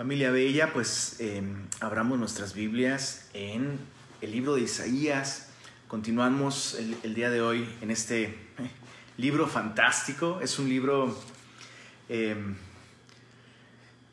[0.00, 1.42] Familia Bella, pues eh,
[1.80, 3.78] abramos nuestras Biblias en
[4.22, 5.48] el libro de Isaías.
[5.88, 8.34] Continuamos el, día de hoy en este eh,
[9.18, 10.40] libro fantástico.
[10.40, 11.14] Es un libro
[12.08, 12.34] eh,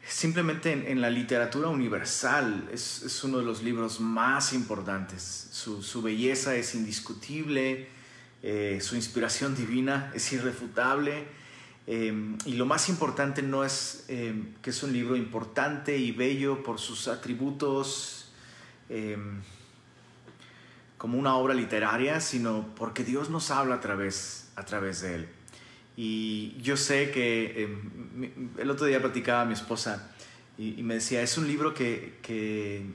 [0.05, 2.67] simplemente en, la literatura universal.
[2.73, 5.47] Es, uno de los libros más importantes.
[5.53, 7.87] Su, su belleza es indiscutible,
[8.43, 11.46] eh, su inspiración divina es irrefutable.
[11.89, 16.61] Eh, y lo más importante no es eh, que es un libro importante y bello
[16.61, 18.29] por sus atributos
[18.89, 19.17] eh,
[20.97, 25.29] como una obra literaria, sino porque Dios nos habla a través, a través de él.
[25.95, 27.69] Y yo sé que
[28.57, 30.11] el otro día platicaba a mi esposa
[30.57, 32.85] y, y me decía, es un libro que, que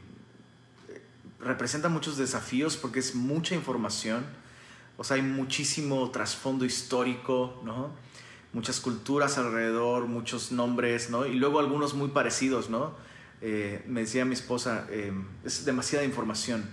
[1.41, 4.25] representa muchos desafíos porque es mucha información,
[4.97, 7.91] o sea, hay muchísimo trasfondo histórico, ¿no?
[8.53, 11.27] Muchas culturas alrededor, muchos nombres, ¿no?
[11.27, 12.95] Y luego algunos muy parecidos, ¿no?
[13.41, 15.13] Eh, me decía mi esposa, eh,
[15.45, 16.65] es demasiada información.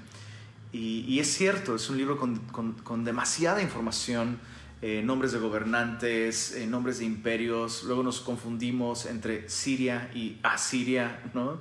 [0.71, 4.39] Y, es cierto, es un libro con, con, con demasiada información,
[4.81, 11.21] eh, nombres de gobernantes, eh, nombres de imperios, luego nos confundimos entre Siria y Asiria,
[11.33, 11.59] ¿no?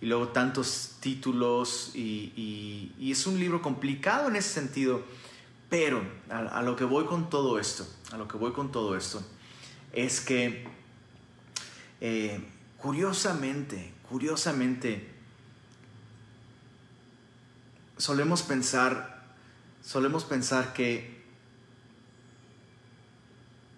[0.00, 5.02] Y luego tantos títulos, y, y, es un libro complicado en ese sentido,
[5.70, 9.24] pero a lo que voy con todo esto, a lo que voy con todo esto,
[9.92, 10.66] es que
[12.00, 12.40] eh,
[12.78, 15.08] curiosamente, curiosamente,
[17.96, 19.34] solemos pensar,
[19.82, 21.22] solemos pensar que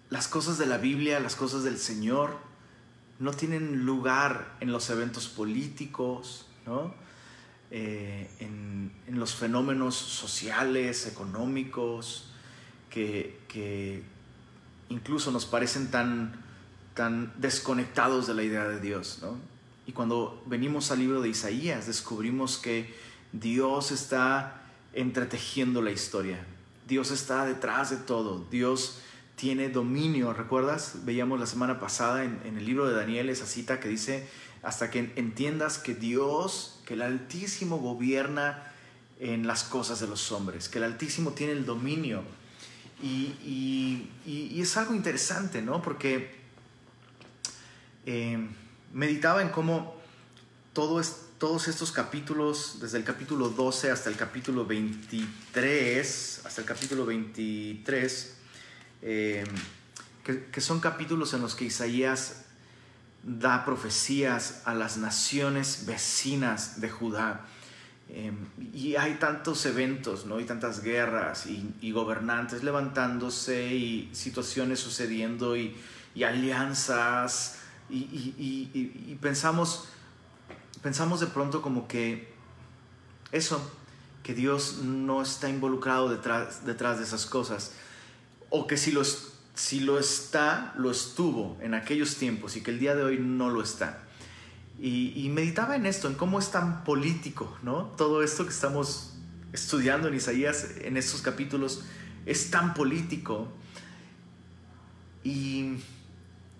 [0.09, 2.37] las cosas de la Biblia, las cosas del Señor,
[3.19, 6.93] no tienen lugar en los eventos políticos, ¿no?
[7.71, 12.31] eh, en, en, los fenómenos sociales, económicos,
[12.89, 14.03] que, que
[14.89, 16.33] incluso nos parecen tan,
[16.93, 19.19] tan desconectados de la idea de Dios.
[19.21, 19.37] ¿no?
[19.87, 22.93] Y cuando venimos al libro de Isaías, descubrimos que
[23.31, 24.61] Dios está
[24.93, 26.45] entretejiendo la historia.
[26.87, 28.45] Dios está detrás de todo.
[28.49, 28.99] Dios
[29.35, 30.33] tiene dominio.
[30.33, 30.99] ¿Recuerdas?
[31.03, 34.27] Veíamos la semana pasada en, en, el libro de Daniel esa cita que dice,
[34.63, 38.71] hasta que entiendas que Dios, que el Altísimo gobierna
[39.19, 42.23] en las cosas de los hombres, que el Altísimo tiene el dominio
[43.05, 45.81] y, es algo interesante, ¿no?
[45.81, 46.35] Porque
[48.05, 48.47] eh,
[48.93, 49.95] meditaba en cómo
[50.73, 58.37] todos estos capítulos, desde el capítulo 12 hasta el capítulo 23, hasta el capítulo 23,
[59.03, 59.43] eh,
[60.51, 62.45] que son capítulos en los que Isaías
[63.21, 67.45] da profecías a las naciones vecinas de Judá.
[68.09, 68.31] Eh,
[68.73, 70.39] y hay tantos eventos, ¿no?
[70.39, 75.75] Y tantas guerras y, gobernantes levantándose y situaciones sucediendo y,
[76.23, 77.97] alianzas y,
[78.37, 79.87] y, pensamos,
[80.81, 82.33] pensamos de pronto como que
[83.31, 83.71] eso,
[84.23, 87.73] que Dios no está involucrado detrás, detrás de esas cosas
[88.49, 92.79] o que si lo, si lo está, lo estuvo en aquellos tiempos y que el
[92.79, 94.04] día de hoy no lo está.
[94.79, 97.93] Y, meditaba en esto, en cómo es tan político, ¿no?
[97.97, 99.13] Todo esto que estamos
[99.53, 101.85] estudiando en Isaías, en estos capítulos,
[102.25, 103.47] es tan político.
[105.23, 105.77] Y,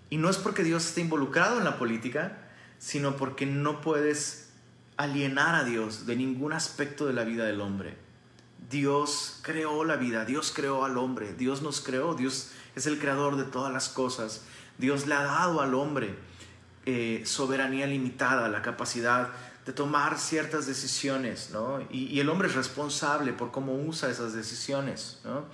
[0.08, 2.38] y no es porque Dios esté involucrado en la política,
[2.78, 4.48] sino porque no puedes
[4.96, 7.96] alienar a Dios de ningún aspecto de la vida del hombre.
[8.70, 13.36] Dios creó la vida, Dios creó al hombre, Dios nos creó, Dios es el creador
[13.36, 14.42] de todas las cosas,
[14.78, 16.16] Dios le ha dado al hombre
[16.88, 19.30] eh, soberanía limitada, la capacidad
[19.66, 21.80] de tomar ciertas decisiones, ¿no?
[21.90, 25.46] Y, el hombre es responsable por cómo usa esas decisiones, ¿no?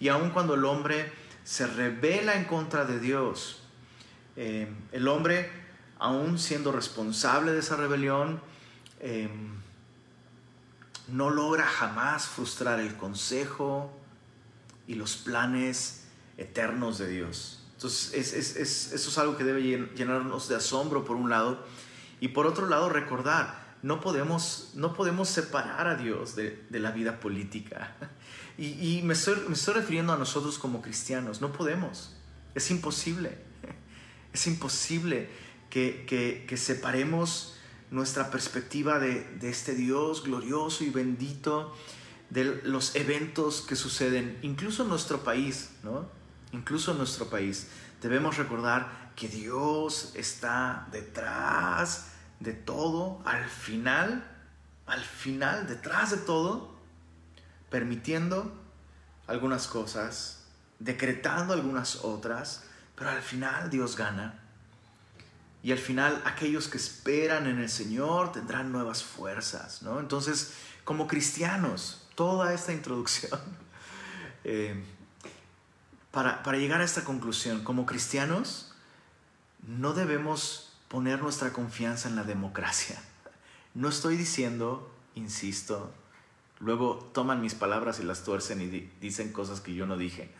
[0.00, 1.12] Y aun cuando el hombre
[1.44, 3.62] se revela en contra de Dios,
[4.34, 5.48] eh, el hombre,
[6.00, 8.40] aún siendo responsable de esa rebelión,
[8.98, 9.28] eh,
[11.06, 13.96] no logra jamás frustrar el consejo
[14.88, 17.61] y los planes eternos de Dios.
[17.82, 21.66] Entonces, es, es, es, eso es algo que debe llenarnos de asombro por un lado.
[22.20, 26.92] Y por otro lado, recordar, no podemos, no podemos separar a Dios de, de la
[26.92, 27.96] vida política.
[28.58, 31.40] Y, y me, estoy, me, estoy, refiriendo a nosotros como cristianos.
[31.40, 32.14] No podemos.
[32.54, 33.38] Es imposible.
[34.34, 35.30] Es imposible
[35.70, 37.54] que, que, que separemos
[37.90, 41.74] nuestra perspectiva de, de este Dios glorioso y bendito,
[42.28, 46.21] de los eventos que suceden, incluso en nuestro país, ¿no?
[46.52, 47.68] Incluso en nuestro país,
[48.00, 52.08] debemos recordar que Dios está detrás
[52.40, 54.24] de todo, al final,
[54.86, 56.74] al final, detrás de todo,
[57.70, 58.52] permitiendo
[59.26, 60.44] algunas cosas,
[60.78, 62.64] decretando algunas otras,
[62.96, 64.38] pero al final Dios gana.
[65.64, 70.00] y al final aquellos que esperan en el Señor tendrán nuevas fuerzas, ¿no?
[70.00, 73.38] Entonces, como cristianos, toda esta introducción,
[74.44, 74.84] eh,
[76.12, 78.72] para, llegar a esta conclusión, como cristianos,
[79.66, 83.02] no debemos poner nuestra confianza en la democracia.
[83.74, 85.92] No estoy diciendo, insisto,
[86.60, 90.30] luego toman mis palabras y las tuercen y dicen cosas que yo no dije.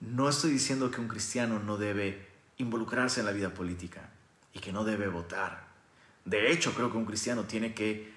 [0.00, 2.26] No estoy diciendo que un cristiano no debe
[2.56, 4.08] involucrarse en la vida política
[4.54, 5.68] y que no debe votar.
[6.24, 8.14] De hecho, creo que un cristiano tiene que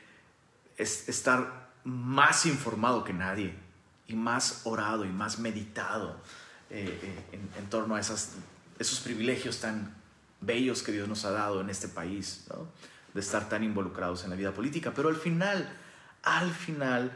[0.78, 3.67] estar más informado que nadie
[4.08, 6.20] y más orado y más meditado
[6.70, 7.00] eh,
[7.32, 9.96] eh, en, torno a esos privilegios tan
[10.42, 12.48] bellos que Dios nos ha dado en este país,
[13.14, 14.94] de estar tan involucrados en la vida política.
[14.94, 15.70] Pero al final,
[16.24, 17.12] al final,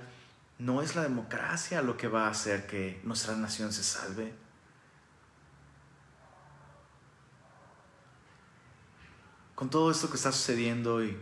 [0.60, 4.34] no es la democracia lo que va a hacer que nuestra nación se salve.
[9.62, 11.16] con todo esto que está sucediendo y,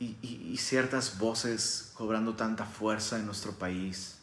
[0.00, 4.16] y, ciertas voces cobrando tanta fuerza en nuestro país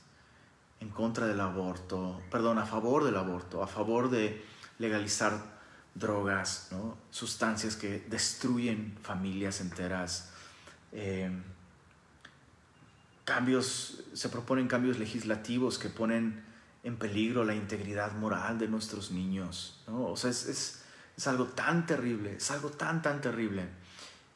[0.79, 4.43] en contra del aborto, perdón, a favor del aborto, a favor de
[4.79, 5.57] legalizar
[5.93, 6.69] drogas,
[7.09, 10.29] sustancias que destruyen familias enteras.
[10.91, 11.31] Eh,
[13.23, 16.43] cambios, se proponen cambios legislativos que ponen
[16.83, 19.83] en peligro la integridad moral de nuestros niños.
[19.87, 20.83] O sea, es,
[21.17, 23.67] es algo tan terrible, es algo tan, tan terrible.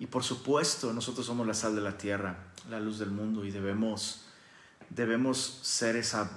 [0.02, 2.36] Y por supuesto, nosotros somos la sal de la tierra,
[2.72, 4.24] la luz del mundo y debemos,
[4.90, 6.28] debemos ser esa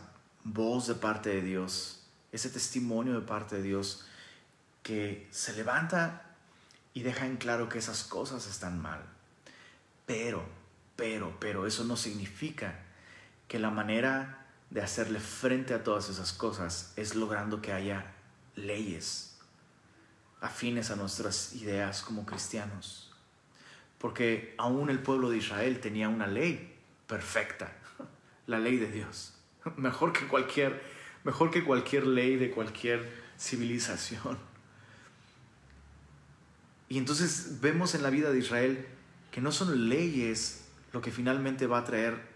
[0.44, 4.04] voz de parte de Dios, ese testimonio de parte de Dios
[4.82, 6.36] que se levanta
[6.92, 9.00] y deja en claro que esas cosas están mal.
[10.04, 10.44] Pero,
[10.94, 12.80] pero, pero eso no significa
[13.48, 18.12] que la manera de hacerle frente a todas esas cosas es logrando que haya
[18.56, 19.38] leyes
[20.42, 23.03] afines a nuestras ideas como cristianos.
[23.98, 26.76] Porque aún el pueblo de Israel tenía una ley
[27.06, 27.72] perfecta,
[28.46, 29.34] la ley de Dios,
[29.76, 30.82] mejor que cualquier,
[31.24, 34.38] mejor que cualquier ley de cualquier civilización.
[36.88, 38.86] Y entonces vemos en la vida de Israel
[39.30, 42.34] que no son leyes lo que finalmente va a traer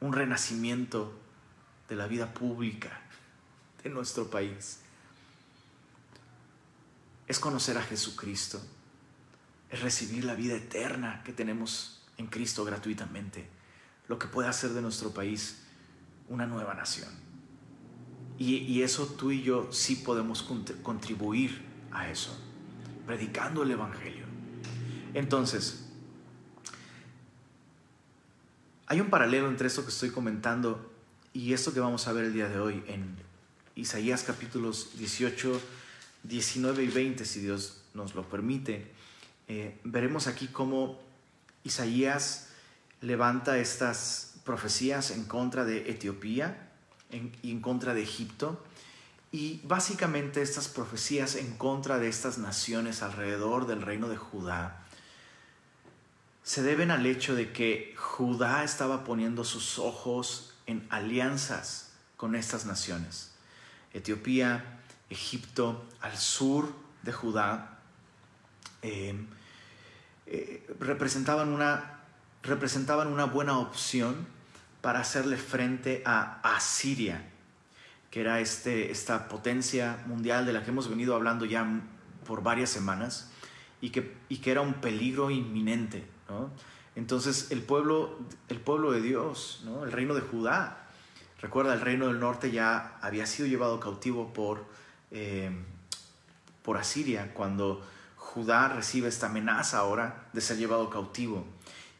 [0.00, 1.12] un renacimiento
[1.88, 3.02] de la vida pública
[3.82, 4.80] de nuestro país
[7.30, 8.60] es conocer a Jesucristo,
[9.70, 13.48] es recibir la vida eterna que tenemos en Cristo gratuitamente,
[14.08, 15.62] lo que puede hacer de nuestro país
[16.28, 17.08] una nueva nación.
[18.38, 20.42] Y, eso tú y yo sí podemos
[20.82, 21.60] contribuir
[21.92, 22.34] a eso,
[23.06, 24.24] predicando el Evangelio.
[25.12, 25.84] Entonces,
[28.86, 30.90] hay un paralelo entre esto que estoy comentando
[31.34, 33.14] y esto que vamos a ver el día de hoy en
[33.76, 35.60] Isaías capítulos 18
[36.22, 38.90] 19 y 20, si Dios nos lo permite,
[39.52, 41.00] eh, veremos aquí cómo
[41.64, 42.50] Isaías
[43.00, 46.70] levanta estas profecías en contra de Etiopía
[47.42, 48.62] y en contra de Egipto.
[49.32, 54.86] Y básicamente estas profecías en contra de estas naciones alrededor del reino de Judá
[56.44, 62.66] se deben al hecho de que Judá estaba poniendo sus ojos en alianzas con estas
[62.66, 63.32] naciones.
[63.92, 64.78] Etiopía,
[65.10, 67.80] Egipto, al sur de Judá,
[68.82, 69.26] eh,
[70.30, 72.00] eh, representaban, una,
[72.42, 74.26] representaban una buena opción
[74.80, 77.28] para hacerle frente a Asiria,
[78.10, 81.66] que era este, esta potencia mundial de la que hemos venido hablando ya
[82.26, 83.30] por varias semanas
[83.80, 86.06] y que, y que era un peligro inminente.
[86.96, 88.18] Entonces el pueblo,
[88.48, 89.84] el pueblo de Dios, ¿no?
[89.84, 90.86] el reino de Judá,
[91.42, 94.64] recuerda, el reino del norte ya había sido llevado cautivo por
[95.10, 95.50] eh,
[96.62, 97.82] por Asiria, cuando
[98.34, 101.46] Judá recibe esta amenaza ahora de ser llevado cautivo.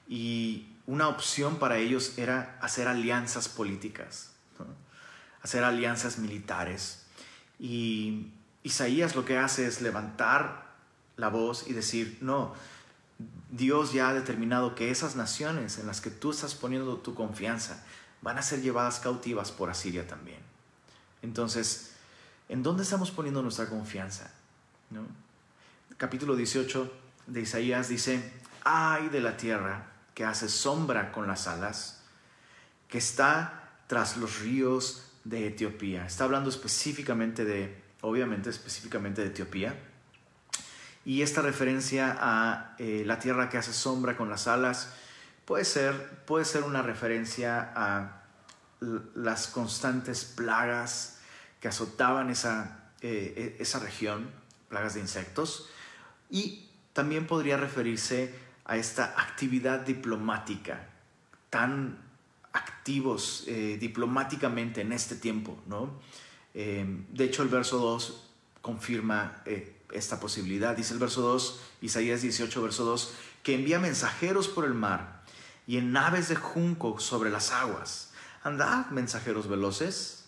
[0.09, 4.31] Y una opción para ellos era hacer alianzas políticas,
[5.43, 7.07] hacer alianzas militares.
[7.59, 8.29] Y
[8.63, 10.71] Isaías lo que hace es levantar
[11.17, 12.55] la voz y decir, no,
[13.51, 17.85] Dios ya ha determinado que esas naciones en las que tú estás poniendo tu confianza
[18.23, 20.41] van a ser llevadas cautivas por Asiria también.
[21.23, 21.91] Entonces,
[22.51, 24.29] ¿En dónde estamos poniendo nuestra confianza?
[24.91, 25.03] ¿No?
[26.01, 26.91] Capítulo 18
[27.27, 28.33] de Isaías dice,
[28.65, 32.03] ay de la tierra que hace sombra con las alas,
[32.89, 36.07] que está tras los ríos de Etiopía.
[36.07, 39.79] Está hablando específicamente de, obviamente específicamente de Etiopía.
[41.05, 44.95] Y esta referencia a eh, la tierra que hace sombra con las alas
[45.45, 48.23] puede ser, puede ser una referencia a
[49.15, 51.19] las constantes plagas
[51.61, 54.31] que azotaban esa, eh, e, esa región,
[54.71, 55.69] plagas de insectos,
[56.31, 58.35] y también podría referirse
[58.65, 60.89] a esta actividad diplomática,
[61.51, 61.99] tan
[62.53, 65.59] activos eh, diplomáticamente en este tiempo.
[65.67, 66.01] ¿no?
[66.55, 69.43] Eh, de hecho, el verso 2 confirma
[69.93, 70.77] esta posibilidad.
[70.77, 75.23] Dice el verso 2, Isaías 18, verso 2, que envía mensajeros por el mar
[75.67, 78.13] y en naves de junco sobre las aguas.
[78.43, 80.20] Andad, mensajeros veloces,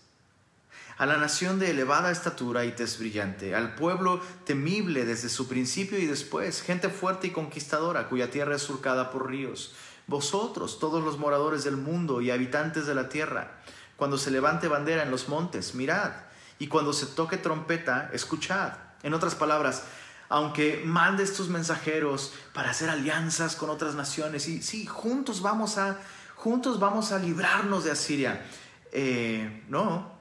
[0.99, 5.99] a la nación de elevada estatura y tez brillante, al pueblo temible desde su principio
[5.99, 9.75] y después, gente fuerte y conquistadora, cuya tierra es surcada por ríos.
[10.07, 13.61] Vosotros, todos los moradores del mundo y habitantes de la tierra,
[13.97, 16.13] cuando se levante bandera en los montes, mirad,
[16.59, 18.73] y cuando se toque trompeta, escuchad.
[19.03, 19.85] En otras palabras,
[20.29, 25.99] aunque mandes tus mensajeros para hacer alianzas con otras naciones, y sí, juntos vamos a,
[26.37, 28.45] juntos vamos a librarnos de Asiria.
[28.93, 30.12] Eh, no,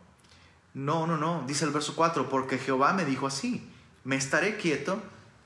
[0.74, 3.70] no, no, no, dice el verso 4, porque Jehová me dijo así,
[4.04, 5.02] me estaré quieto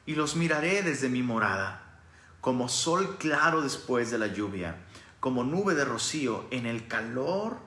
[0.06, 2.00] y los miraré desde mi morada,
[2.42, 4.78] como sol claro después de la lluvia,
[5.20, 7.58] como nube de rocío en el calor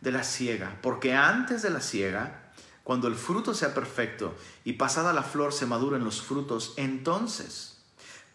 [0.00, 2.52] de la siega, porque antes de la siega,
[2.82, 7.78] cuando el fruto sea perfecto y pasada la flor se maduren los frutos, entonces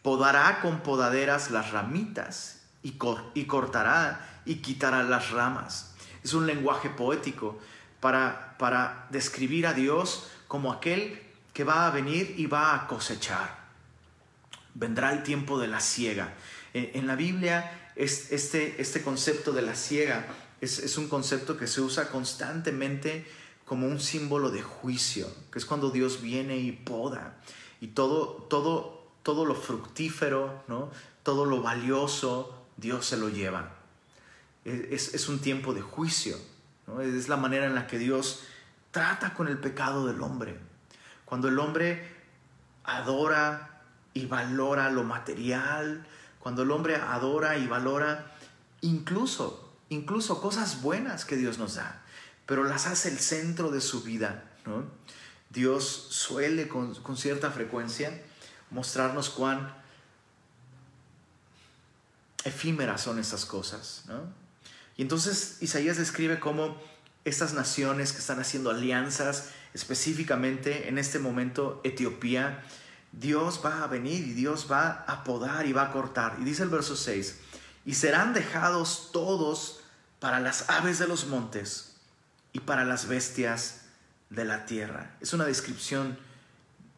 [0.01, 2.97] podará con podaderas las ramitas y,
[3.33, 5.93] y cortará y quitará las ramas.
[6.23, 7.59] Es un lenguaje poético
[7.99, 11.21] para, para describir a Dios como aquel
[11.53, 13.57] que va a venir y va a cosechar.
[14.73, 16.33] Vendrá el tiempo de la siega.
[16.73, 20.27] En, la Biblia este, este concepto de la siega
[20.61, 23.25] es, es, un concepto que se usa constantemente
[23.65, 27.37] como un símbolo de juicio, que es cuando Dios viene y poda
[27.81, 30.91] y todo, todo, todo lo fructífero, ¿no?
[31.23, 33.75] todo lo valioso, Dios se lo lleva.
[34.65, 36.37] Es, es un tiempo de juicio.
[37.01, 38.43] Es la manera en la que Dios
[38.91, 40.59] trata con el pecado del hombre.
[41.25, 42.15] Cuando el hombre
[42.83, 46.05] adora y valora lo material,
[46.39, 48.33] cuando el hombre adora y valora
[48.81, 52.01] incluso, incluso cosas buenas que Dios nos da,
[52.45, 54.43] pero las hace el centro de su vida.
[55.49, 58.21] Dios suele con, con cierta frecuencia
[58.71, 59.73] mostrarnos cuán
[62.43, 64.05] efímeras son estas cosas.
[64.99, 66.77] Y entonces Isaías describe cómo
[67.23, 72.65] estas naciones que están haciendo alianzas, específicamente en este momento Etiopía,
[73.13, 76.35] Dios va a venir y Dios va a podar y va a cortar.
[76.41, 77.39] Y dice el verso 6,
[77.85, 79.79] y serán dejados todos
[80.19, 81.95] para las aves de los montes
[82.51, 83.83] y para las bestias
[84.29, 85.15] de la tierra.
[85.21, 86.19] Es una descripción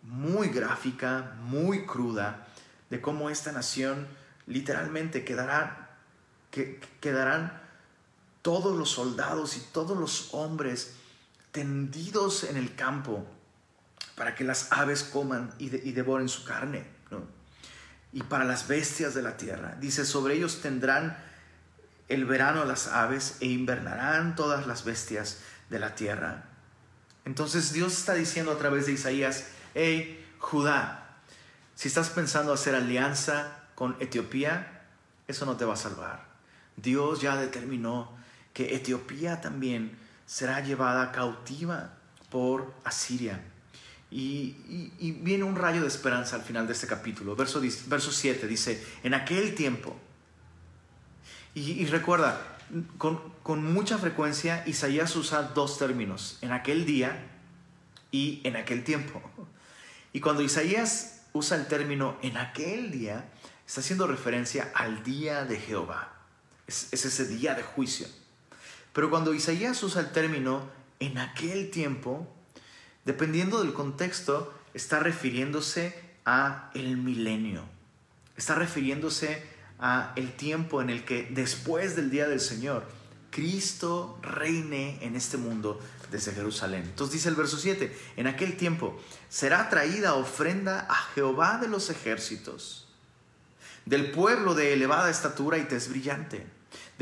[0.02, 2.48] muy gráfica, muy cruda,
[2.90, 4.08] de cómo esta nación
[4.48, 6.00] literalmente quedará,
[6.50, 7.61] que, quedarán
[8.42, 10.94] todos los soldados y todos los hombres
[11.52, 13.26] tendidos en el campo
[14.16, 16.86] para que las aves coman y, devoren su carne.
[18.14, 19.78] Y para las bestias de la tierra.
[19.80, 21.18] Dice, sobre ellos tendrán
[22.10, 26.44] el verano las aves e invernarán todas las bestias de la tierra.
[27.24, 31.16] Entonces Dios está diciendo a través de Isaías, hey, Judá,
[31.76, 34.84] si estás pensando hacer alianza con Etiopía,
[35.28, 36.26] eso no te va a salvar.
[36.76, 38.12] Dios ya determinó
[38.54, 41.94] que Etiopía también será llevada cautiva
[42.30, 43.44] por Asiria.
[44.10, 44.56] Y,
[45.22, 47.36] viene un rayo de esperanza al final de este capítulo.
[47.36, 49.98] Verso, verso 7 dice, en aquel tiempo,
[51.54, 52.58] y, recuerda,
[52.98, 57.28] con, con, mucha frecuencia Isaías usa dos términos, en aquel día
[58.10, 59.22] y en aquel tiempo.
[60.14, 63.30] Y cuando Isaías usa el término en aquel día,
[63.66, 66.14] está haciendo referencia al día de Jehová.
[66.68, 68.08] es ese día de juicio.
[68.94, 70.70] Pero cuando Isaías usa el término
[71.00, 72.28] en aquel tiempo,
[73.06, 75.96] dependiendo del contexto, está refiriéndose
[76.26, 77.64] a el milenio.
[78.36, 79.44] Está refiriéndose
[79.80, 82.86] a el tiempo en el que después del día del Señor,
[83.32, 85.80] Cristo reine en este mundo
[86.12, 86.84] desde Jerusalén.
[86.84, 91.90] Entonces dice el verso 7, en aquel tiempo será traída ofrenda a Jehová de los
[91.90, 92.90] ejércitos,
[93.86, 96.46] del pueblo de elevada estatura y tez brillante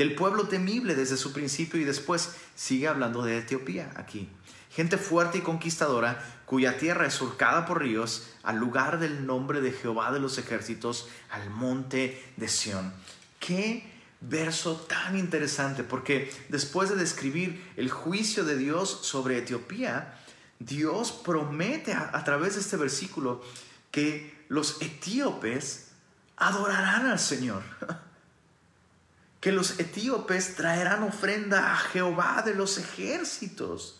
[0.00, 4.30] del pueblo temible desde su principio y después sigue hablando de Etiopía aquí.
[4.70, 9.72] Gente fuerte y conquistadora cuya tierra es surcada por ríos al lugar del nombre de
[9.72, 12.94] Jehová de los ejércitos, al monte de Sión.
[13.40, 13.92] Qué
[14.22, 20.18] verso tan interesante, porque después de describir el juicio de Dios sobre Etiopía,
[20.60, 23.44] Dios promete a, a través de este versículo
[23.90, 25.88] que los etíopes
[26.38, 27.62] adorarán al Señor.
[29.40, 33.96] que los etíopes traerán ofrenda a Jehová de los ejércitos.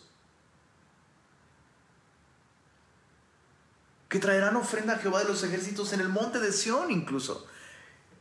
[4.11, 7.47] que traerán ofrenda a Jehová de los ejércitos en el monte de Sión incluso.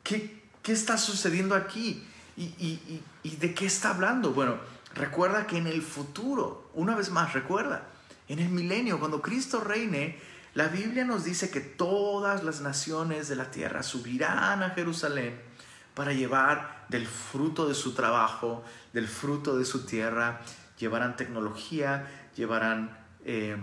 [0.04, 2.06] ¿Qué, qué está sucediendo aquí?
[2.36, 4.30] ¿Y, y, y de qué está hablando?
[4.30, 4.60] Bueno,
[4.94, 7.88] recuerda que en el futuro, una vez más, recuerda,
[8.28, 10.16] en el milenio, cuando Cristo reine,
[10.54, 15.49] la Biblia nos dice que todas las naciones de la tierra subirán a Jerusalén
[15.94, 20.40] para llevar del fruto de su trabajo, del fruto de su tierra,
[20.78, 23.56] llevarán tecnología, llevarán, eh,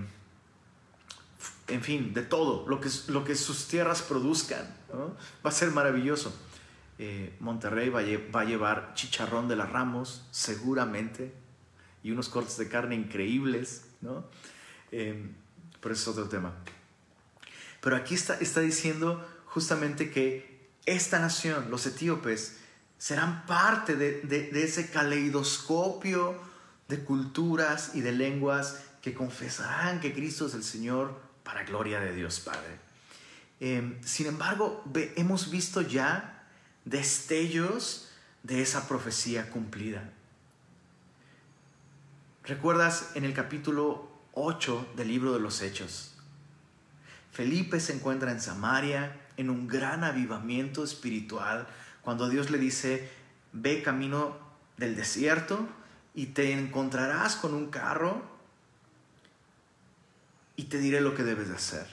[1.67, 4.75] en fin, de todo, lo que, lo que sus tierras produzcan.
[5.46, 6.34] Va a ser maravilloso.
[7.00, 11.34] Eh, Monterrey va a, llevar chicharrón de las ramos, seguramente,
[12.03, 14.25] y unos cortes de carne increíbles, ¿no?
[14.91, 15.29] Eh,
[15.81, 16.53] pero es otro tema.
[17.81, 20.56] Pero aquí está, está diciendo justamente que
[20.88, 22.58] esta nación, los etíopes,
[22.98, 26.41] serán parte de, ese caleidoscopio
[26.88, 32.15] de culturas y de lenguas que confesarán que Cristo es el Señor para gloria de
[32.15, 32.79] Dios Padre.
[33.60, 34.84] Eh, sin embargo,
[35.15, 36.48] hemos visto ya
[36.86, 38.10] destellos
[38.44, 40.10] de esa profecía cumplida.
[42.44, 46.15] ¿Recuerdas en el capítulo 8 del libro de los Hechos?
[47.34, 51.67] Felipe se encuentra en Samaria en un gran avivamiento espiritual
[52.01, 53.10] cuando Dios le dice,
[53.53, 54.38] ve camino
[54.77, 55.67] del desierto
[56.13, 58.22] y te encontrarás con un carro
[60.56, 61.88] y te diré lo que debes de hacer.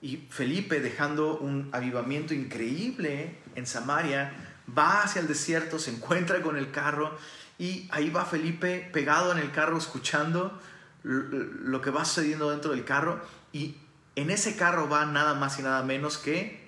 [0.00, 4.32] Y Felipe, dejando un avivamiento increíble en Samaria,
[4.76, 7.16] va hacia el desierto, se encuentra con el carro
[7.58, 10.60] y ahí va Felipe pegado en el carro escuchando
[11.02, 13.20] lo que va sucediendo dentro del carro
[13.52, 13.76] y
[14.16, 16.64] en ese carro va nada más y nada menos que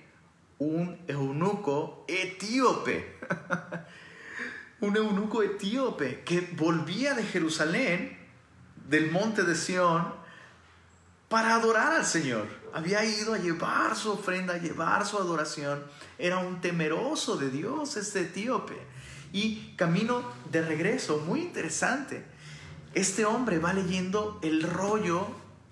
[0.59, 3.17] un eunuco etíope.
[4.81, 8.17] un eunuco etíope que volvía de Jerusalén,
[8.87, 10.13] del monte de Sión,
[11.29, 12.47] para adorar al Señor.
[12.73, 15.83] Había ido a llevar su ofrenda, a llevar su adoración.
[16.17, 18.77] Era un temeroso de Dios este etíope.
[19.33, 22.25] Y camino de regreso, muy interesante.
[22.93, 25.27] Este hombre va leyendo el rollo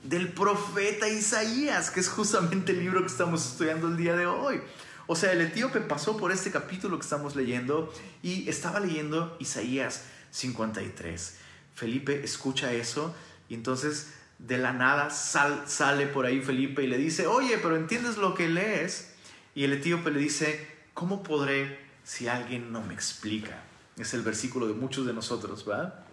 [0.06, 4.62] del profeta Isaías, que es justamente el libro que estamos estudiando el día de hoy.
[5.08, 10.04] O sea, el etíope pasó por este capítulo que estamos leyendo y estaba leyendo Isaías
[10.32, 11.38] 53.
[11.74, 13.16] Felipe escucha eso
[13.50, 18.18] y entonces de la nada sale por ahí Felipe y le dice, oye, pero ¿entiendes
[18.18, 19.14] lo que lees?
[19.56, 23.64] Y el etíope le dice, ¿cómo podré si alguien no me explica?
[23.98, 26.06] Es el versículo de muchos de nosotros, ¿verdad?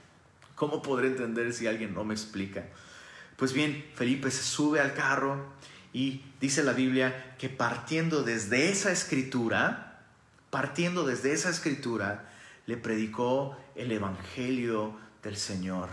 [0.55, 2.65] ¿Cómo podré entender si alguien no me explica?
[3.43, 5.53] Pues bien, Felipe se sube al carro
[5.93, 10.07] y dice la Biblia que partiendo desde esa escritura,
[10.51, 12.31] partiendo desde esa escritura,
[12.67, 15.89] le predicó el Evangelio del Señor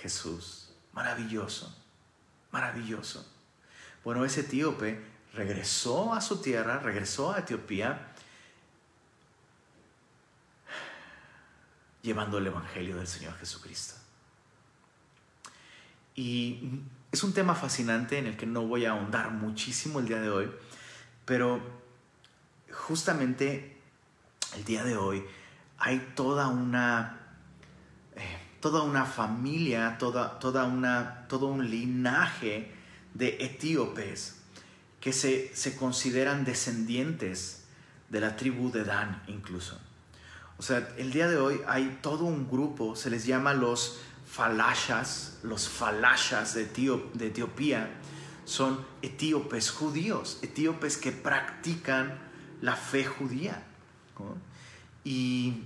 [0.00, 0.70] Jesús.
[0.92, 1.76] Maravilloso,
[2.52, 3.28] maravilloso.
[4.04, 8.12] Bueno, ese etíope regresó a su tierra, regresó a Etiopía,
[12.00, 14.01] llevando el Evangelio del Señor Jesucristo.
[16.14, 20.20] Y es un tema fascinante en el que no voy a ahondar muchísimo el día
[20.20, 20.50] de hoy,
[21.24, 21.60] pero
[22.70, 23.76] justamente
[24.56, 25.22] el día de hoy
[25.78, 27.18] hay toda una,
[28.16, 32.70] eh, toda una familia, toda, toda una, todo un linaje
[33.14, 34.40] de etíopes
[35.00, 37.64] que se, se consideran descendientes
[38.08, 39.78] de la tribu de Dan incluso.
[40.58, 44.00] O sea, el día de hoy hay todo un grupo, se les llama los
[44.32, 47.90] falashas, los falashas de, de Etiopía,
[48.46, 52.18] son etíopes judíos, etíopes que practican
[52.62, 53.62] la fe judía.
[55.04, 55.64] Y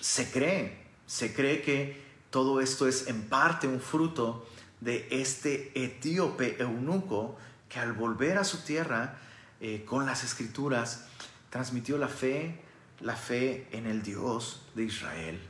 [0.00, 4.46] se cree, se cree que todo esto es en parte un fruto
[4.82, 7.38] de este etíope eunuco
[7.70, 9.16] que al volver a su tierra
[9.62, 11.06] eh, con las escrituras
[11.48, 12.60] transmitió la fe,
[13.00, 15.49] la fe en el Dios de Israel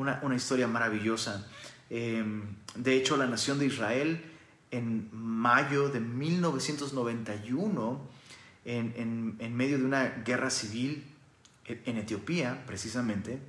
[0.00, 1.46] una, historia maravillosa.
[1.88, 2.42] Em,
[2.74, 4.24] de hecho, la nación de Israel
[4.70, 8.00] en mayo de 1991,
[8.64, 11.04] en, en, medio de una guerra civil
[11.66, 13.40] en Etiopía, precisamente,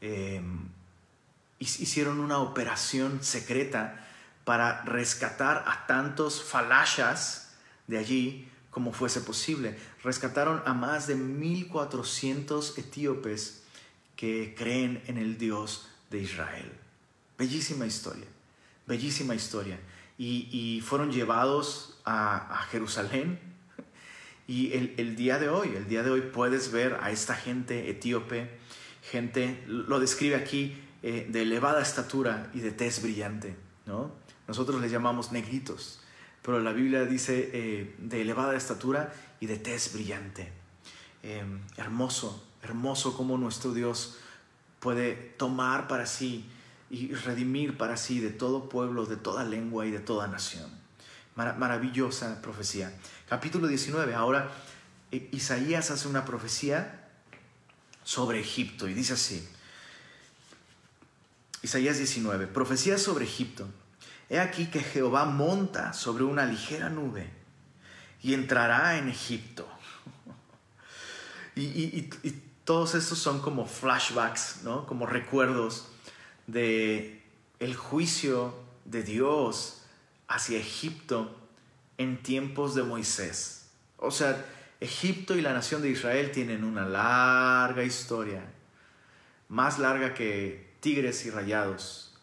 [0.00, 0.68] em,
[1.58, 4.06] hicieron una operación secreta
[4.44, 7.54] para rescatar a tantos falashas
[7.86, 9.78] de allí como fuese posible.
[10.02, 13.62] Rescataron a más de 1.400 etíopes
[14.16, 16.72] que creen en el Dios de Israel.
[17.38, 18.26] Bellísima historia,
[18.86, 19.78] bellísima historia.
[20.18, 23.38] Y, fueron llevados a, Jerusalén.
[24.48, 28.48] Y el, día de hoy, el día de hoy puedes ver a esta gente etíope,
[29.02, 33.56] gente, lo describe aquí, eh, de elevada estatura y de tez brillante.
[33.86, 34.12] ¿no?
[34.46, 36.00] Nosotros les llamamos negritos,
[36.42, 40.52] pero la Biblia dice eh, de elevada estatura y de tez brillante.
[41.24, 44.16] Em, hermoso, hermoso como nuestro Dios
[44.80, 46.44] puede tomar para sí
[46.90, 50.68] y redimir para sí de todo pueblo, de toda lengua y de toda nación.
[51.34, 52.92] maravillosa profecía.
[53.28, 54.14] Capítulo 19.
[54.14, 54.50] Ahora
[55.12, 57.08] eh, Isaías hace una profecía
[58.04, 59.48] sobre Egipto y dice así.
[61.62, 62.48] Isaías 19.
[62.48, 63.68] Profecía sobre Egipto.
[64.28, 67.30] He aquí que Jehová monta sobre una ligera nube
[68.22, 69.68] y entrará en Egipto.
[71.56, 72.08] y,
[72.66, 74.86] todos estos son como flashbacks, ¿no?
[74.86, 75.86] Como recuerdos
[76.48, 77.22] de
[77.60, 79.84] el juicio de Dios
[80.26, 81.34] hacia Egipto
[81.96, 83.68] en tiempos de Moisés.
[83.98, 84.44] O sea,
[84.80, 88.44] Egipto y la nación de Israel tienen una larga historia,
[89.48, 92.18] más larga que tigres y rayados,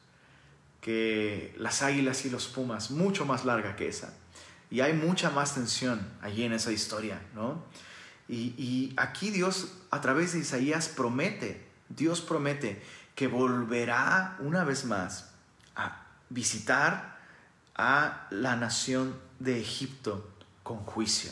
[0.82, 4.14] que las águilas y los pumas, mucho más larga que esa.
[4.70, 7.64] Y hay mucha más tensión allí en esa historia, ¿no?
[8.34, 12.82] Y, aquí Dios, a través de Isaías, promete, Dios promete
[13.16, 15.30] que volverá una vez más
[15.76, 17.20] a visitar
[17.76, 20.28] a la nación de Egipto
[20.64, 21.32] con juicio.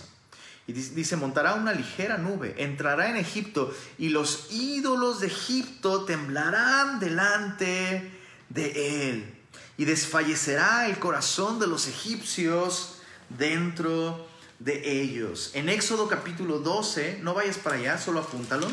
[0.67, 6.99] Y dice, montará una ligera nube, entrará en Egipto y los ídolos de Egipto temblarán
[6.99, 8.11] delante
[8.49, 9.37] de él.
[9.77, 14.27] Y desfallecerá el corazón de los egipcios dentro
[14.63, 15.51] de ellos.
[15.55, 18.67] En Éxodo capítulo 12, no vayas para allá, solo apúntalo.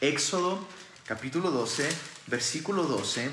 [0.00, 0.58] Éxodo
[1.06, 1.88] capítulo 12,
[2.26, 3.30] versículo 12.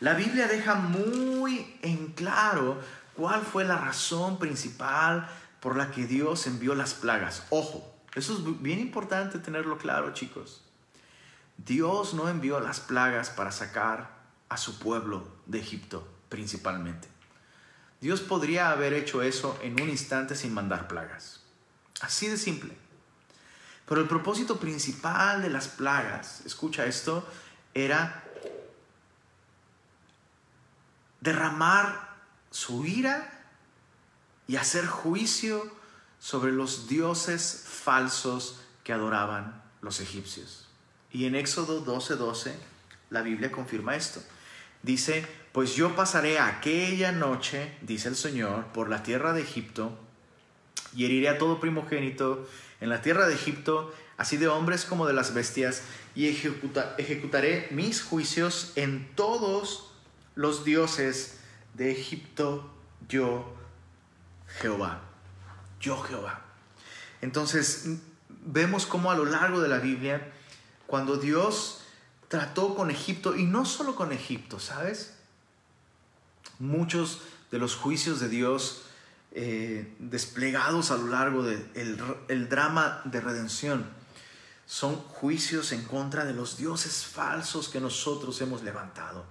[0.00, 2.80] La Biblia deja muy en claro
[3.14, 5.28] cuál fue la razón principal
[5.60, 7.44] por la que Dios envió las plagas.
[7.50, 10.64] Ojo, eso es bien importante tenerlo claro, chicos.
[11.56, 14.10] Dios no envió las plagas para sacar
[14.48, 17.17] a su pueblo de Egipto, principalmente.
[18.00, 21.40] Dios podría haber hecho eso en un instante sin mandar plagas.
[22.00, 22.76] Así de simple.
[23.86, 27.26] Pero el propósito principal de las plagas, escucha esto,
[27.74, 28.24] era
[31.20, 32.16] derramar
[32.50, 33.32] su ira
[34.46, 35.70] y hacer juicio
[36.20, 40.66] sobre los dioses falsos que adoraban los egipcios.
[41.10, 42.58] Y en Éxodo 12:12 12,
[43.10, 44.22] la Biblia confirma esto.
[44.82, 49.98] Dice, pues yo pasaré aquella noche, dice el Señor, por la tierra de Egipto
[50.94, 52.48] y heriré a todo primogénito
[52.80, 55.82] en la tierra de Egipto, así de hombres como de las bestias,
[56.14, 59.92] y ejecutaré mis juicios en todos
[60.34, 61.38] los dioses
[61.74, 62.70] de Egipto,
[63.08, 63.54] yo
[64.60, 65.02] Jehová,
[65.80, 66.42] yo Jehová.
[67.20, 67.86] Entonces,
[68.28, 70.32] vemos cómo a lo largo de la Biblia,
[70.86, 71.77] cuando Dios
[72.28, 75.14] trató con Egipto, y no solo con Egipto, ¿sabes?
[76.58, 78.82] Muchos de los juicios de Dios
[79.32, 81.66] eh, desplegados a lo largo del
[82.28, 83.86] el drama de redención
[84.68, 89.24] son juicios en contra de los dioses falsos que nosotros hemos levantado.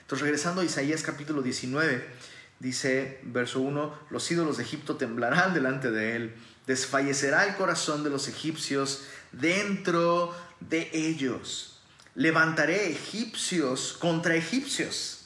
[0.00, 2.08] Entonces, regresando a Isaías capítulo 19,
[2.58, 6.34] dice verso 1, los ídolos de Egipto temblarán delante de él,
[6.66, 11.71] desfallecerá el corazón de los egipcios dentro de ellos.
[12.14, 15.22] Levantaré egipcios contra egipcios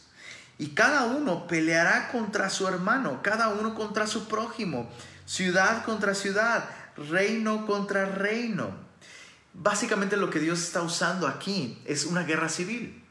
[0.59, 4.89] y cada uno peleará contra su hermano, cada uno contra su prójimo,
[5.27, 8.71] ciudad contra ciudad, reino contra reino.
[9.53, 13.03] Básicamente lo que Dios está usando aquí es una guerra civil.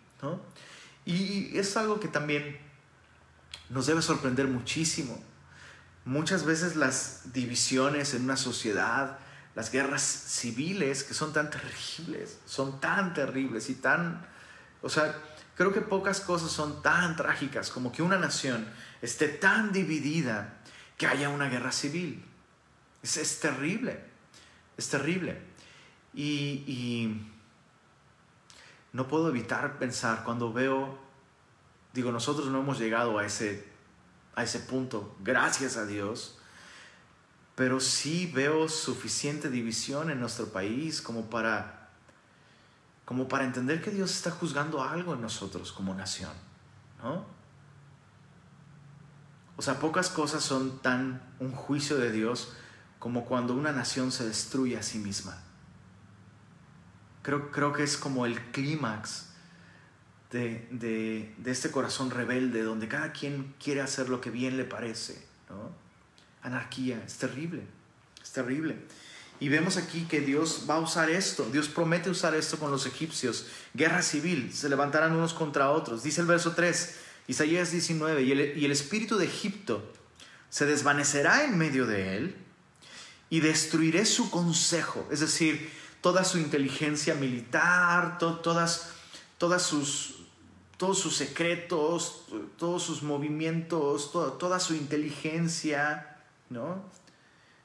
[1.06, 2.58] Y es algo que también
[3.70, 5.22] nos debe sorprender muchísimo.
[6.04, 9.20] Muchas veces las divisiones en una sociedad,
[9.56, 14.28] las guerras civiles que son tan terribles, son tan terribles y tan...
[14.82, 15.16] O sea,
[15.56, 18.68] Creo que pocas cosas son tan trágicas como que una nación
[19.02, 20.58] esté tan dividida
[20.98, 22.24] que haya una guerra civil.
[23.02, 24.04] Es, terrible,
[24.78, 25.42] es terrible.
[26.14, 27.22] Y,
[28.92, 30.98] no puedo evitar pensar cuando veo,
[31.94, 33.68] digo, nosotros no hemos llegado a ese,
[34.36, 36.35] a ese punto, gracias a Dios,
[37.56, 41.90] pero sí veo suficiente división en nuestro país como para
[43.06, 46.32] como para entender que Dios está juzgando algo en nosotros como nación,
[47.04, 47.24] ¿no?
[49.58, 52.54] O sea, pocas cosas son tan un juicio de Dios
[52.98, 55.38] como cuando una nación se destruye a sí misma.
[57.22, 59.30] Creo, creo que es como el clímax
[60.32, 64.66] de, de, de, este corazón rebelde, donde cada quien quiere hacer lo que bien le
[64.66, 65.26] parece.
[65.50, 65.85] ¿no?
[66.46, 67.64] Anarquía, es terrible,
[68.22, 68.78] es terrible.
[69.40, 72.86] Y vemos aquí que Dios va a usar esto, Dios promete usar esto con los
[72.86, 73.48] egipcios.
[73.74, 76.04] Guerra civil, se levantarán unos contra otros.
[76.04, 76.96] Dice el verso 3,
[77.28, 79.92] Isaías 19, y el, y el espíritu de Egipto
[80.50, 82.36] se desvanecerá en medio de él
[83.30, 88.92] y destruiré su consejo, es decir, toda su inteligencia militar, todas,
[89.40, 90.18] todas sus,
[90.78, 92.26] todos sus secretos,
[92.58, 96.15] todos sus movimientos, toda su inteligencia,
[96.50, 96.84] ¿no?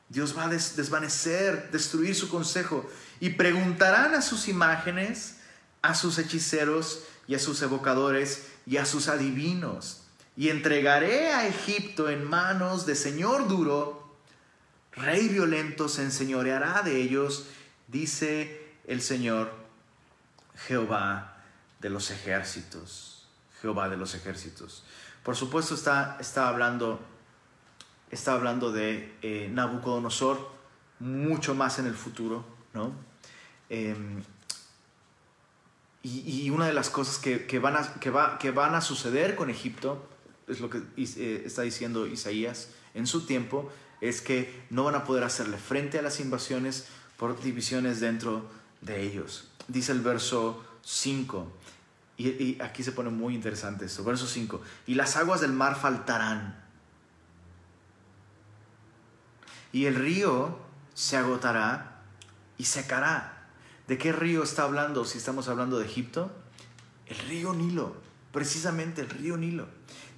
[0.08, 2.88] Dios va a desvanecer, destruir su consejo
[3.20, 5.36] y preguntarán a sus imágenes,
[5.82, 10.02] a sus hechiceros y a sus evocadores y a sus adivinos.
[10.36, 14.16] Y entregaré a Egipto en manos de Señor duro,
[14.92, 17.46] rey violento se enseñoreará de ellos,
[17.86, 19.52] dice el Señor
[20.66, 21.36] Jehová
[21.78, 23.28] de los ejércitos.
[23.60, 24.84] Jehová de los ejércitos.
[25.22, 27.00] Por supuesto está, está hablando,
[28.10, 30.50] está hablando de eh, Nabucodonosor
[30.98, 32.44] mucho más en el futuro,
[32.74, 32.92] ¿no?
[33.68, 34.22] Em,
[36.02, 40.08] y, una de las cosas que, van a, suceder con Egipto,
[40.48, 43.70] es lo que eh, está diciendo Isaías en su tiempo,
[44.00, 46.86] es que no van a poder hacerle frente a las invasiones
[47.18, 48.46] por divisiones dentro
[48.80, 49.50] de ellos.
[49.68, 51.46] Dice el verso 5,
[52.16, 55.76] y, y aquí se pone muy interesante esto, verso 5, y las aguas del mar
[55.76, 56.64] faltarán,
[59.72, 60.58] y el río
[60.94, 62.02] se agotará
[62.58, 63.40] y secará
[63.90, 66.30] ¿De qué río está hablando si estamos hablando de Egipto?
[67.08, 67.96] El río Nilo,
[68.30, 69.66] precisamente el río Nilo.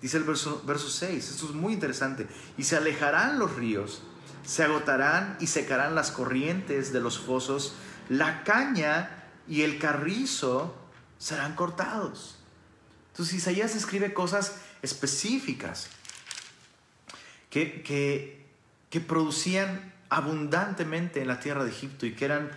[0.02, 2.28] Dice el verso, verso 6, esto es muy interesante.
[2.58, 4.02] Y se alejarán los ríos,
[4.44, 7.72] se agotarán y secarán las corrientes de los fosos,
[8.10, 10.76] la caña y el carrizo
[11.16, 12.36] serán cortados.
[13.12, 15.86] Entonces Isaías escribe cosas específicas
[17.48, 18.41] que, que,
[18.92, 22.50] que producían abundantemente en la tierra de Egipto y que eran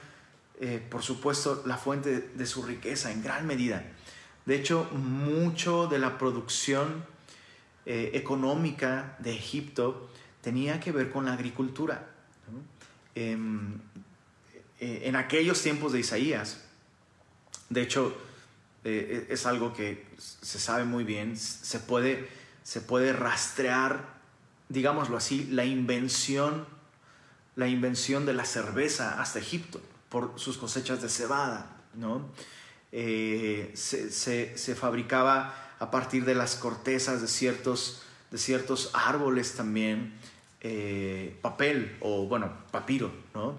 [0.61, 3.83] eh, por supuesto, la fuente de, su riqueza en gran medida.
[4.45, 7.05] De hecho, mucho de la producción
[7.85, 10.09] eh, económica de Egipto
[10.41, 12.07] tenía que ver con la agricultura.
[13.15, 13.73] Em,
[14.79, 16.61] eh, en aquellos tiempos de Isaías,
[17.69, 18.15] de hecho,
[18.83, 22.29] es algo que se sabe muy bien, se puede,
[22.61, 24.14] se puede rastrear,
[24.69, 26.65] digámoslo así, la invención,
[27.55, 32.29] la invención de la cerveza hasta Egipto por sus cosechas de cebada, ¿no?
[32.91, 38.01] Eh, se, fabricaba a partir de las cortezas de ciertos,
[38.31, 40.13] de ciertos árboles también,
[40.61, 43.57] eh, papel o, bueno, papiro, ¿no?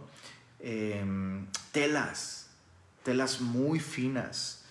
[0.60, 2.48] Em, telas,
[3.02, 4.64] telas muy finas,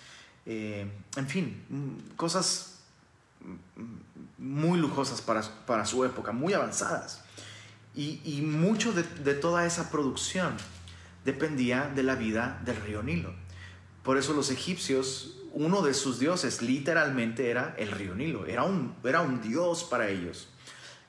[0.45, 2.79] eh, en fin, cosas
[4.37, 7.23] muy lujosas para, su época, muy avanzadas.
[7.95, 10.57] Y, mucho de, de toda esa producción
[11.23, 13.33] dependía de la vida del río Nilo.
[14.03, 18.95] Por eso los egipcios, uno de sus dioses literalmente era el río Nilo, era un,
[19.03, 20.49] era un dios para ellos.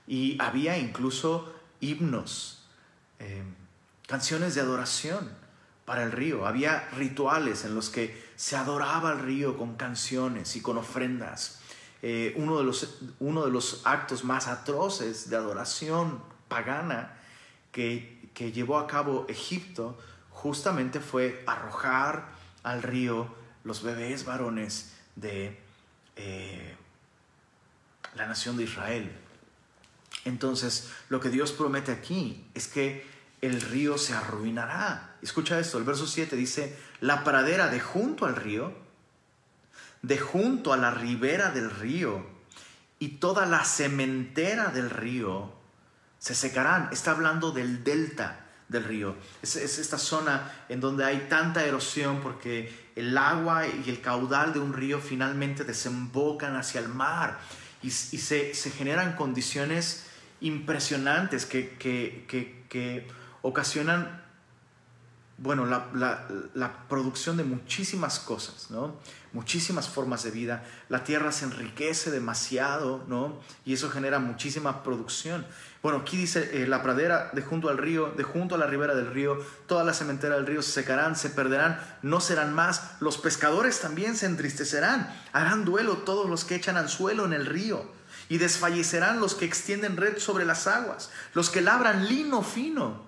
[0.07, 2.65] Y había incluso himnos,
[3.19, 3.43] eh,
[4.07, 5.29] canciones de adoración
[5.85, 6.47] para el río.
[6.47, 11.56] Había rituales en los que se adoraba al río con canciones y con ofrendas.
[12.03, 17.19] Eh, uno, de los, uno de los actos más atroces de adoración pagana
[17.73, 22.29] que que llevó a cabo Egipto justamente fue arrojar
[22.63, 25.59] al río los bebés varones de
[26.17, 26.77] eh,
[28.15, 29.11] la nación de Israel.
[30.27, 33.07] Entonces, lo que Dios promete aquí es que
[33.41, 35.17] el río se arruinará.
[35.23, 38.75] Escucha esto, el verso 7 dice, la pradera de junto al río,
[40.07, 42.25] de junto a la ribera del río
[43.01, 45.53] y toda la cementera del río
[46.19, 46.88] se secarán.
[46.92, 49.16] Está hablando del delta del río.
[49.42, 54.61] Es, esta zona en donde hay tanta erosión porque el agua y el caudal de
[54.61, 57.38] un río finalmente desembocan hacia el mar
[57.83, 60.07] y, se, generan condiciones
[60.40, 63.09] impresionantes que, que
[63.42, 64.26] ocasionan
[65.38, 68.96] bueno, la, producción de muchísimas cosas, ¿no?
[69.35, 70.64] Muchísimas formas de vida.
[70.88, 73.38] La tierra se enriquece demasiado, ¿no?
[73.66, 75.46] Y eso genera muchísima producción.
[75.83, 78.94] Bueno, aquí dice eh, la pradera de junto al río, de junto a la ribera
[78.94, 82.92] del río, toda la cementera del río se secarán, se perderán, no serán más.
[83.01, 85.14] Los pescadores también se entristecerán.
[85.35, 87.85] Harán duelo todos los que echan anzuelo en el río.
[88.31, 93.06] Y desfallecerán los que extienden red sobre las aguas, los que labran lino fino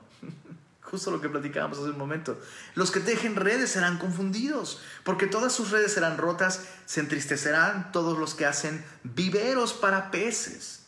[0.90, 2.40] Justo lo que platicábamos hace un momento.
[2.74, 8.18] Los que tejen redes serán confundidos, porque todas sus redes serán rotas, se entristecerán todos
[8.18, 10.84] los que hacen viveros para peces.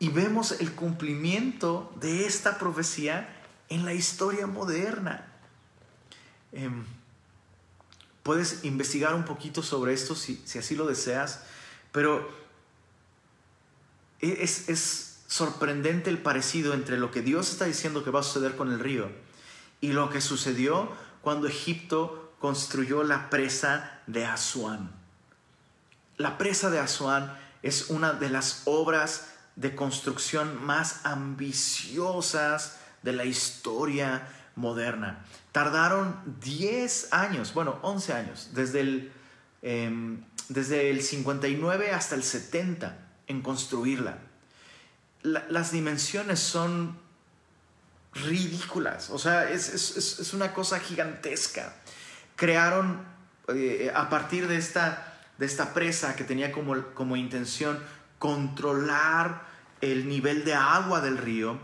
[0.00, 3.28] Y vemos el cumplimiento de esta profecía
[3.68, 5.24] en la historia moderna.
[6.50, 6.84] Em,
[8.24, 11.42] puedes investigar un poquito sobre esto si, así lo deseas,
[11.92, 12.28] pero
[14.20, 18.56] e, es sorprendente el parecido entre lo que Dios está diciendo que va a suceder
[18.56, 19.08] con el río
[19.80, 24.90] y lo que sucedió cuando Egipto construyó la presa de Asuán.
[26.16, 33.24] La presa de Asuán es una de las obras de construcción más ambiciosas de la
[33.24, 35.24] historia moderna.
[35.52, 39.12] Tardaron 10 años, bueno, 11 años, desde el,
[39.62, 44.18] em, desde el 59 hasta el 70 en construirla.
[45.48, 46.98] Las dimensiones son
[48.14, 51.74] ridículas, o sea, es, una cosa gigantesca.
[52.36, 53.04] Crearon
[53.48, 57.78] eh, a partir de esta, de esta presa que tenía como, como intención
[58.18, 59.46] controlar
[59.80, 61.58] el nivel de agua del río,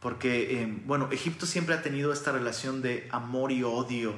[0.00, 4.14] porque, eh, bueno, Egipto siempre ha tenido esta relación de amor y odio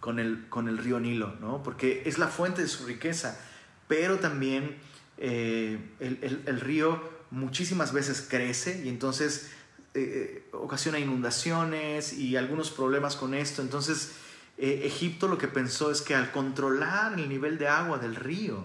[0.00, 1.62] con el, con el río Nilo, ¿no?
[1.62, 3.40] Porque es la fuente de su riqueza,
[3.88, 4.76] pero también
[5.16, 7.02] eh, el, río
[7.34, 9.50] muchísimas veces crece y entonces
[9.94, 13.60] eh, ocasiona inundaciones y algunos problemas con esto.
[13.60, 14.12] Entonces,
[14.56, 18.64] Egipto lo que pensó es que al controlar el nivel de agua del río,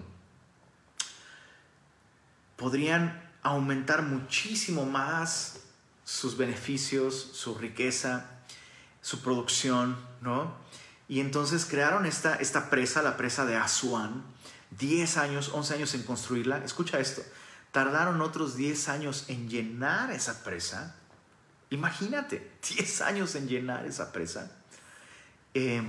[2.56, 5.60] podrían aumentar muchísimo más
[6.04, 8.26] sus beneficios, su riqueza,
[9.00, 10.54] su producción, ¿no?
[11.08, 14.22] Y entonces crearon esta, esta presa, la presa de Asuán,
[14.78, 16.62] 10 años, 11 años en construirla.
[16.64, 17.22] Escucha esto,
[17.72, 20.96] tardaron otros 10 años en llenar esa presa.
[21.70, 24.50] Imagínate, 10 años en llenar esa presa.
[25.54, 25.88] Em,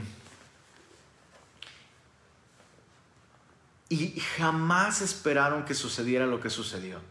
[3.89, 7.02] y jamás esperaron que sucediera lo que sucedió.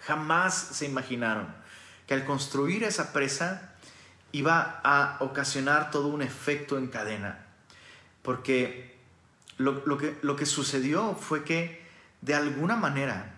[0.00, 1.54] Jamás se imaginaron
[2.06, 3.72] que al construir esa presa
[4.32, 7.46] iba a ocasionar todo un efecto en cadena.
[8.22, 8.98] Porque
[9.56, 11.82] lo, que, lo que sucedió fue que
[12.20, 13.31] de alguna manera,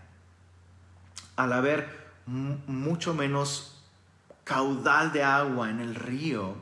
[1.37, 3.83] al haber mucho menos
[4.45, 6.55] caudal de agua en el río,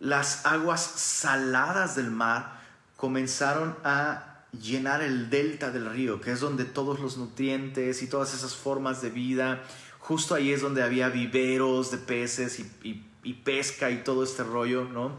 [0.00, 2.60] las aguas saladas del mar
[2.96, 8.34] comenzaron a llenar el delta del río, que es donde todos los nutrientes y todas
[8.34, 9.62] esas formas de vida
[10.04, 15.12] justo ahí es donde había viveros de peces y, pesca y todo este rollo, ¿no?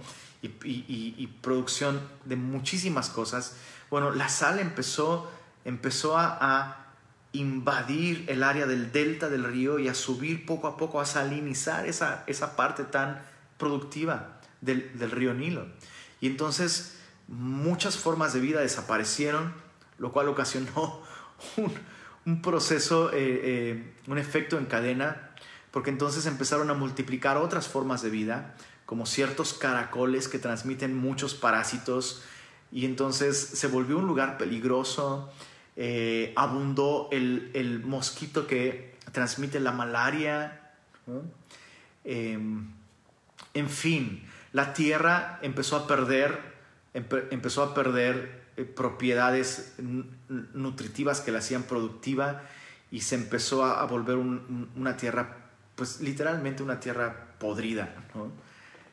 [0.43, 3.55] Y, producción de muchísimas cosas.
[3.89, 5.29] Bueno, la sal empezó,
[5.65, 6.85] empezó a,
[7.39, 11.88] invadir el área del delta del río y a subir poco a poco, a salinizar
[11.88, 13.21] esa, esa parte tan
[13.58, 15.67] productiva del, río Nilo.
[16.21, 19.54] Y entonces muchas formas de vida desaparecieron,
[19.98, 21.02] lo cual ocasionó
[21.58, 21.71] un,
[22.26, 25.32] un proceso, eh, eh, un efecto en cadena,
[25.71, 31.34] porque entonces empezaron a multiplicar otras formas de vida, como ciertos caracoles que transmiten muchos
[31.34, 32.24] parásitos,
[32.71, 35.32] y entonces se volvió un lugar peligroso,
[35.77, 40.71] eh, abundó el, mosquito que transmite la malaria,
[42.03, 42.67] em,
[43.53, 46.39] en fin, la tierra empezó a perder,
[46.93, 49.75] empezó a perder eh, propiedades
[50.53, 52.43] nutritivas que la hacían productiva
[52.89, 57.93] y se empezó a, volver una tierra, pues literalmente una tierra podrida,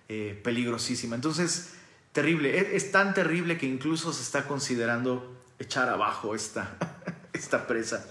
[0.09, 1.15] eh, peligrosísima.
[1.15, 1.75] Entonces,
[2.11, 6.77] terrible, es, es, tan terrible que incluso se está considerando echar abajo esta,
[7.33, 8.07] esta presa.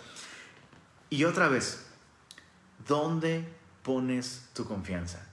[1.10, 1.86] Y otra vez,
[2.88, 3.48] ¿dónde
[3.84, 5.26] pones tu confianza?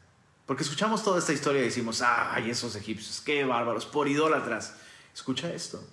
[0.46, 4.74] Porque escuchamos toda esta historia y decimos, ay, esos egipcios, qué bárbaros, por idólatras.
[5.14, 5.85] Escucha esto.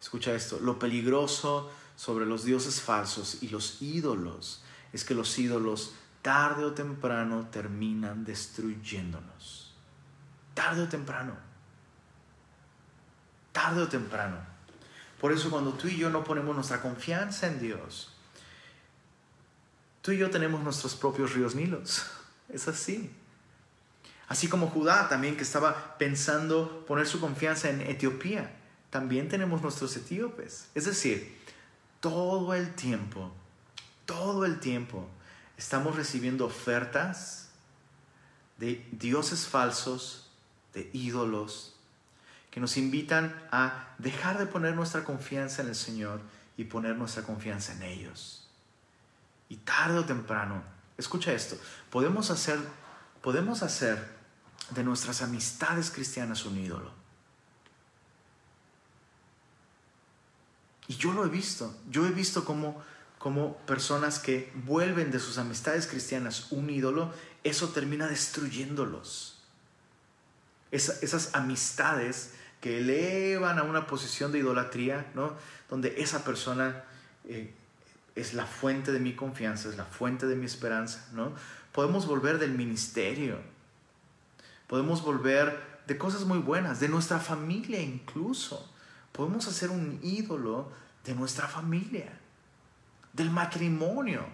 [0.00, 5.94] Escucha esto, lo peligroso sobre los dioses falsos y los ídolos es que los ídolos
[6.22, 9.74] tarde o temprano terminan destruyéndonos.
[10.54, 11.36] Tarde o temprano.
[13.52, 14.55] Tarde o temprano.
[15.20, 18.12] Por eso cuando tú y yo no ponemos nuestra confianza en Dios,
[20.02, 22.06] tú y yo tenemos nuestros propios ríos Nilos.
[22.48, 23.10] Es así.
[24.28, 28.52] Así como Judá también que estaba pensando poner su confianza en Etiopía
[28.96, 30.68] también tenemos nuestros etíopes.
[30.74, 31.36] Es decir,
[32.00, 33.30] todo el tiempo,
[34.06, 35.06] todo el tiempo
[35.58, 37.50] estamos recibiendo ofertas
[38.56, 40.30] de dioses falsos,
[40.72, 41.75] de ídolos,
[42.56, 46.22] que nos invitan a dejar de poner nuestra confianza en el Señor
[46.56, 48.48] y poner nuestra confianza en ellos.
[49.50, 50.62] Y tarde o temprano,
[50.96, 51.58] escucha esto,
[51.90, 52.58] podemos hacer,
[53.20, 54.08] podemos hacer
[54.70, 56.92] de nuestras amistades cristianas un ídolo.
[60.88, 61.76] Y yo lo he visto.
[61.90, 62.82] Yo he visto cómo,
[63.66, 67.12] personas que vuelven de sus amistades cristianas un ídolo,
[67.44, 69.42] eso termina destruyéndolos.
[70.70, 72.30] esas amistades
[72.66, 75.34] que elevan a una posición de idolatría, ¿no?
[75.70, 76.82] donde esa persona
[77.24, 77.54] eh,
[78.16, 81.32] es la fuente de mi confianza, es la fuente de mi esperanza, ¿no?
[81.70, 83.38] Podemos volver del ministerio,
[84.66, 88.68] podemos volver de cosas muy buenas, de nuestra familia incluso.
[89.12, 90.72] Podemos hacer un ídolo
[91.04, 92.18] de nuestra familia,
[93.12, 94.26] del matrimonio,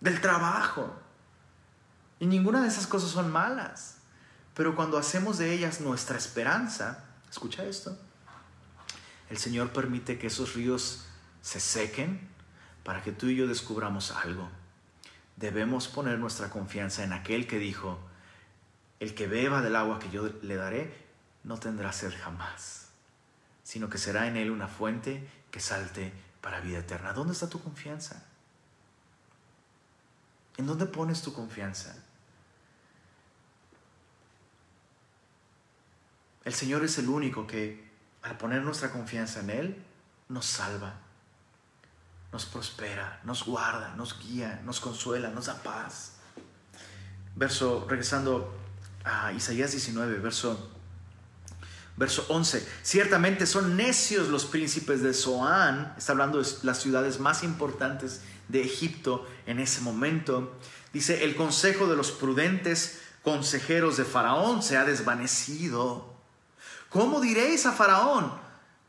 [0.00, 0.92] del trabajo.
[2.18, 4.01] Y ninguna de esas cosas son malas.
[4.54, 7.96] Pero cuando hacemos de ellas nuestra esperanza, escucha esto,
[9.30, 11.06] el Señor permite que esos ríos
[11.40, 12.28] se sequen
[12.84, 14.50] para que tú y yo descubramos algo.
[15.36, 17.98] Debemos poner nuestra confianza en aquel que dijo,
[19.00, 20.94] el que beba del agua que yo le daré,
[21.44, 22.88] no tendrá sed jamás,
[23.62, 27.12] sino que será en él una fuente que salte para vida eterna.
[27.12, 28.24] ¿Dónde está tu confianza?
[30.56, 32.01] ¿En dónde pones tu confianza?
[36.44, 37.90] El Señor es el único que
[38.22, 39.84] al poner nuestra confianza en Él
[40.28, 40.94] nos salva,
[42.32, 46.14] nos prospera, nos guarda, nos guía, nos consuela, nos da paz.
[47.36, 48.54] Verso, regresando
[49.04, 50.70] a Isaías 19, verso,
[51.96, 52.66] verso 11.
[52.82, 58.62] Ciertamente son necios los príncipes de Zoán, está hablando de las ciudades más importantes de
[58.62, 60.58] Egipto en ese momento.
[60.92, 66.11] Dice, el consejo de los prudentes consejeros de Faraón se ha desvanecido
[66.92, 68.32] ¿Cómo diréis a Faraón?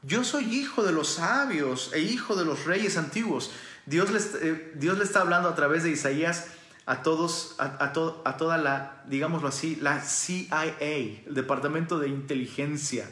[0.02, 3.52] Yo soy hijo de los sabios e hijo de los reyes antiguos.
[3.86, 6.48] Dios le, eh, Dios está hablando a través de Isaías
[6.86, 13.10] a todos, a, a, toda la, digámoslo así, la CIA, el Departamento de Inteligencia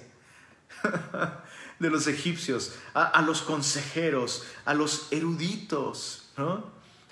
[1.80, 6.32] de los egipcios, a, los consejeros, a los eruditos,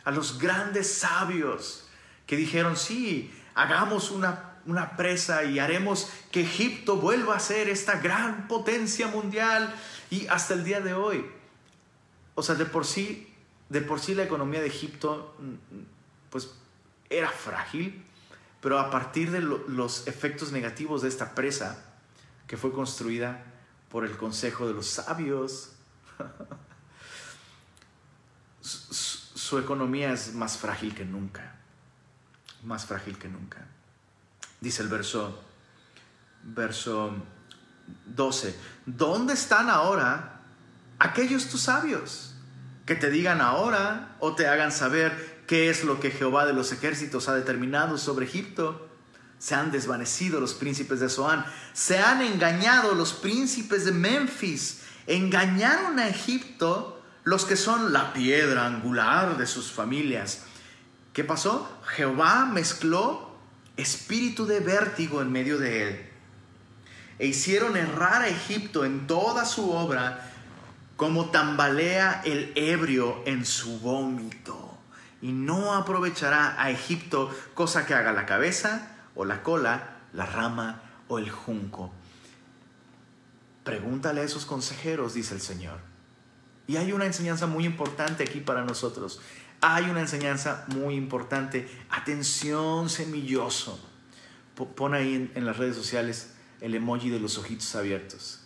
[0.03, 1.85] a los grandes sabios
[2.27, 7.99] que dijeron, sí, hagamos una una presa y haremos que Egipto vuelva a ser esta
[7.99, 9.73] gran potencia mundial
[10.11, 11.25] y hasta el día de hoy.
[12.35, 13.33] O sea, de por sí,
[13.69, 15.79] de por sí la economía de Egipto mm,
[16.29, 16.51] pues
[17.09, 18.05] era frágil,
[18.61, 21.83] pero a partir de los efectos negativos de esta presa
[22.45, 23.43] que fue construida
[23.89, 25.71] por el consejo de los sabios,
[28.61, 31.55] su economía es más frágil que nunca,
[32.63, 33.65] más frágil que nunca.
[34.61, 35.41] Dice el verso,
[36.43, 37.15] verso
[38.05, 38.55] 12.
[38.85, 40.41] ¿Dónde están ahora
[40.99, 42.35] aquellos tus sabios
[42.85, 46.71] que te digan ahora o te hagan saber qué es lo que Jehová de los
[46.71, 48.89] ejércitos ha determinado sobre Egipto?
[49.37, 55.97] Se han desvanecido los príncipes de Zoán, se han engañado los príncipes de Memphis, engañaron
[55.99, 60.43] a Egipto los que son la piedra angular de sus familias.
[61.13, 61.69] ¿Qué pasó?
[61.95, 63.28] Jehová mezcló
[63.79, 66.09] espíritu de vértigo en medio de él.
[67.17, 70.31] E hicieron errar a Egipto en toda su obra,
[70.95, 74.77] como tambalea el ebrio en su vómito.
[75.21, 80.81] Y no aprovechará a Egipto cosa que haga la cabeza o la cola, la rama
[81.07, 81.91] o el junco.
[83.63, 85.79] Pregúntale a esos consejeros, dice el Señor.
[86.67, 89.19] Y hay una enseñanza muy importante aquí para nosotros
[89.61, 91.67] hay una enseñanza muy importante.
[91.89, 93.79] Atención, semilloso.
[94.75, 98.41] Pon ahí en, las redes sociales el emoji de los ojitos abiertos.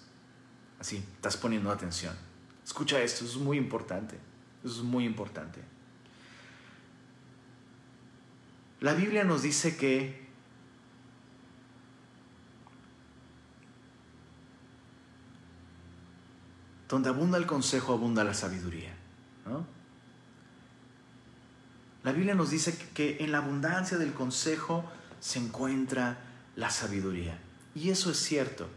[0.80, 2.16] Así, estás poniendo atención.
[2.64, 4.18] Escucha esto, es muy importante.
[4.64, 5.60] Es muy importante.
[8.80, 10.24] La Biblia nos dice que
[16.90, 18.94] donde abunda el consejo, abunda la sabiduría.
[19.46, 19.73] ¿no?
[22.04, 24.84] La Biblia nos dice que en la abundancia del consejo
[25.22, 26.18] se encuentra
[26.56, 27.40] la sabiduría.
[27.74, 28.70] Y eso es cierto.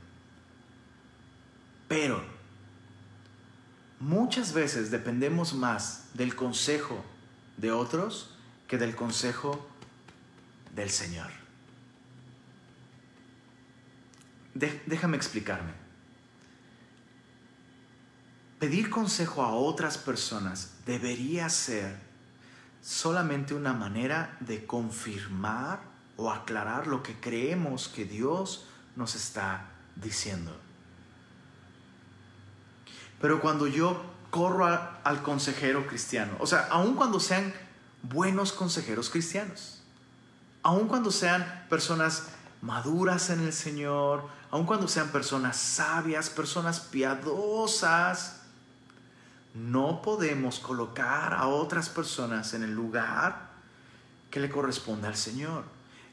[1.89, 2.25] Pero
[3.99, 7.05] muchas veces dependemos más del consejo
[7.57, 8.31] de otros
[8.69, 9.69] que del consejo
[10.75, 11.31] del Señor.
[14.55, 15.73] déjame explicarme.
[18.59, 22.06] Pedir consejo a otras personas debería ser
[22.87, 25.81] solamente una manera de confirmar
[26.17, 29.65] o aclarar lo que creemos que Dios nos está
[29.97, 30.57] diciendo.
[33.21, 34.67] Pero cuando yo corro
[35.03, 37.53] al consejero cristiano, o sea, aun cuando sean
[38.03, 39.83] buenos consejeros cristianos,
[40.63, 42.29] aun cuando sean personas
[42.63, 48.36] maduras en el Señor, aun cuando sean personas sabias, personas piadosas,
[49.57, 53.51] no podemos colocar a otras personas en el lugar
[54.31, 55.65] que le corresponde al Señor.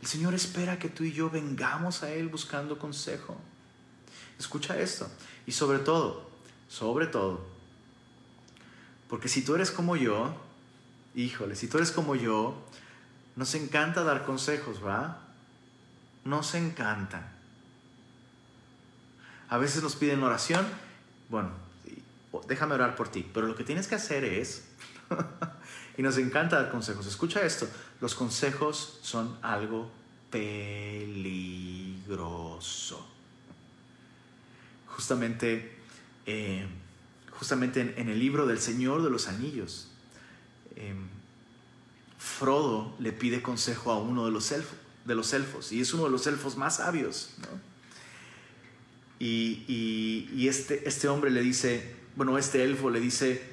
[0.02, 3.38] El Señor espera que tú y yo vengamos a Él buscando consejo.
[4.40, 5.10] Escucha esto.
[5.46, 6.30] Y sobre todo,
[6.70, 7.52] sobre todo,
[9.10, 10.36] Porque si tú eres como yo,
[11.14, 12.56] híjole, si tú eres como yo,
[13.36, 15.20] nos encanta dar consejos, ¿va?
[16.24, 17.32] Nos encanta.
[19.50, 20.66] A veces nos piden oración,
[21.30, 21.52] bueno,
[22.48, 24.64] déjame orar por ti, pero lo que tienes que hacer es,
[25.98, 27.68] y nos encanta dar consejos, escucha esto,
[28.02, 29.90] los consejos son algo
[30.30, 31.14] peligroso.
[34.88, 35.78] Justamente,
[36.26, 36.66] eh,
[37.32, 39.90] justamente en, el libro del Señor de los Anillos,
[40.76, 41.08] em,
[42.18, 46.06] Frodo le pide consejo a uno de los, elfos, de los elfos, y es uno
[46.06, 47.36] de los elfos más sabios.
[49.20, 53.44] Y, este, este hombre le dice, bueno, este elfo le dice,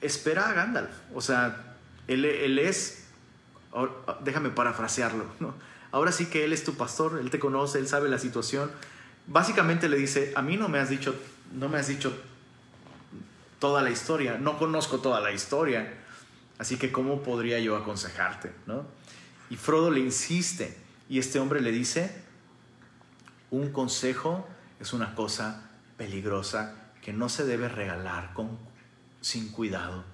[0.00, 0.90] espera a Gandalf.
[1.14, 1.76] O sea,
[2.08, 3.04] él, él es,
[4.24, 5.54] déjame parafrasearlo, ¿no?
[5.92, 8.70] ahora sí que él es tu pastor, él te conoce, él sabe la situación.
[9.26, 11.14] Básicamente le dice, a mí no me has dicho,
[11.52, 12.12] no me has dicho
[13.60, 15.94] toda la historia, no conozco toda la historia,
[16.58, 18.50] así que ¿cómo podría yo aconsejarte?
[18.66, 18.84] ¿no?
[19.50, 20.76] Y Frodo le insiste
[21.08, 22.24] y este hombre le dice,
[23.50, 24.48] un consejo
[24.80, 28.56] es una cosa peligrosa que no se debe regalar con,
[29.20, 30.04] sin cuidado,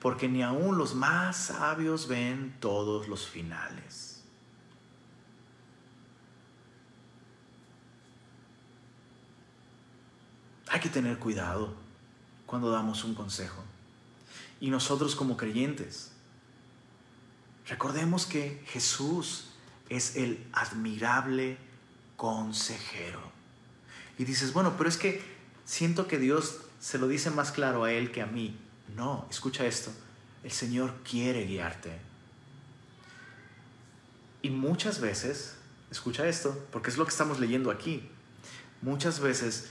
[0.00, 4.24] porque ni aun los más sabios ven todos los finales.
[10.68, 11.74] Hay que tener cuidado
[12.46, 13.62] cuando damos un consejo.
[14.58, 16.12] Y nosotros como creyentes,
[17.68, 19.50] recordemos que Jesús
[19.88, 21.58] es el admirable
[22.16, 23.20] consejero.
[24.18, 25.31] Y dices, bueno, pero es que
[25.72, 28.58] siento que Dios se lo dice más claro a él que a mí.
[28.94, 29.90] No, escucha esto.
[30.44, 31.98] El Señor quiere guiarte.
[34.42, 35.56] Y muchas veces,
[35.90, 38.06] escucha esto, porque es lo que estamos leyendo aquí.
[38.82, 39.70] Muchas veces,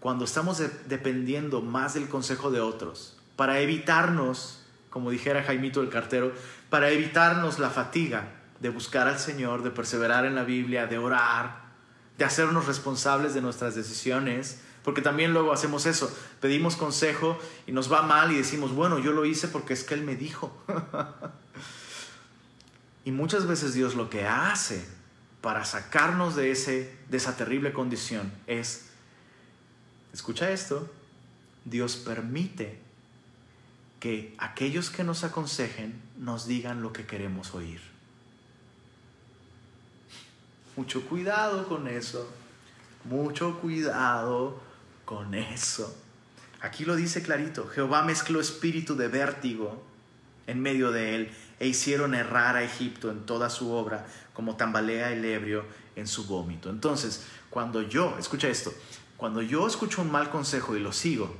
[0.00, 6.32] cuando estamos dependiendo más del consejo de otros, para evitarnos, como dijera Jaimito el cartero,
[6.70, 11.64] para evitarnos la fatiga de buscar al Señor, de perseverar en la Biblia, de orar,
[12.16, 17.90] de hacernos responsables de nuestras decisiones, porque también luego hacemos eso, pedimos consejo y nos
[17.90, 20.54] va mal y decimos, bueno, yo lo hice porque es que Él me dijo.
[23.04, 24.86] y muchas veces Dios lo que hace
[25.40, 28.90] para sacarnos de, ese, de esa terrible condición es,
[30.12, 30.90] escucha esto,
[31.64, 32.78] Dios permite
[34.00, 37.80] que aquellos que nos aconsejen nos digan lo que queremos oír.
[40.76, 42.30] Mucho cuidado con eso,
[43.04, 44.63] mucho cuidado
[45.04, 45.96] con eso.
[46.60, 49.82] Aquí lo dice clarito, Jehová mezcló espíritu de vértigo
[50.46, 51.30] en medio de él
[51.60, 55.64] e hicieron errar a Egipto en toda su obra como tambalea el ebrio
[55.96, 56.70] en su vómito.
[56.70, 58.72] Entonces, cuando yo, escucha esto,
[59.16, 61.34] cuando yo escucho un mal consejo y lo sigo,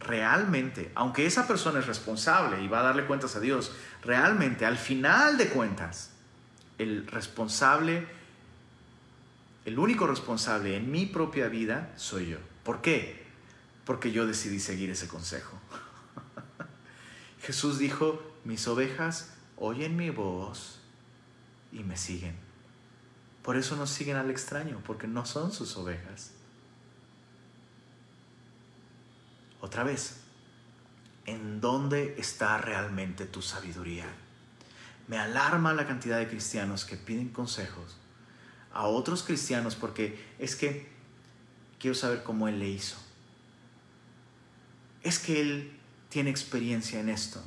[0.00, 3.72] realmente, aunque esa persona es responsable y va a darle cuentas a Dios,
[4.02, 6.10] realmente al final de cuentas,
[6.78, 8.06] el responsable,
[9.64, 12.38] el único responsable en mi propia vida soy yo.
[12.66, 13.24] ¿Por qué?
[13.84, 15.56] Porque yo decidí seguir ese consejo.
[17.40, 20.80] Jesús dijo, mis ovejas oyen mi voz
[21.70, 22.34] y me siguen.
[23.44, 26.32] Por eso no siguen al extraño, porque no son sus ovejas.
[29.60, 30.16] Otra vez,
[31.24, 34.06] ¿en dónde está realmente tu sabiduría?
[35.06, 37.96] Me alarma la cantidad de cristianos que piden consejos
[38.72, 40.95] a otros cristianos porque es que
[41.78, 42.96] quiero saber cómo Él le hizo.
[45.02, 45.72] Es que Él
[46.08, 47.42] tiene experiencia en esto.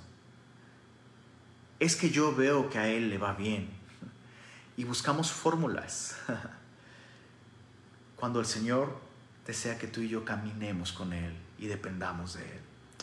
[1.80, 3.70] Es que yo veo que a Él le va bien.
[4.78, 6.18] Y buscamos fórmulas.
[8.16, 9.00] Cuando el Señor
[9.46, 12.60] desea que tú y yo caminemos con Él y dependamos de Él.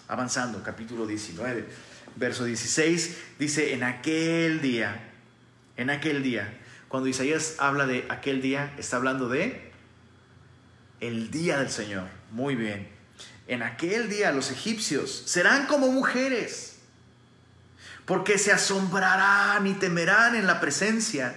[0.09, 1.69] Avanzando, capítulo 19,
[2.17, 5.11] verso 16, dice, en aquel día,
[5.77, 9.66] en aquel día, cuando Isaías habla de aquel día, está hablando de
[11.01, 12.09] el día del Señor.
[12.31, 12.91] Muy bien.
[13.47, 16.79] En aquel día los egipcios serán como mujeres,
[18.05, 21.37] porque se asombrarán y temerán en la presencia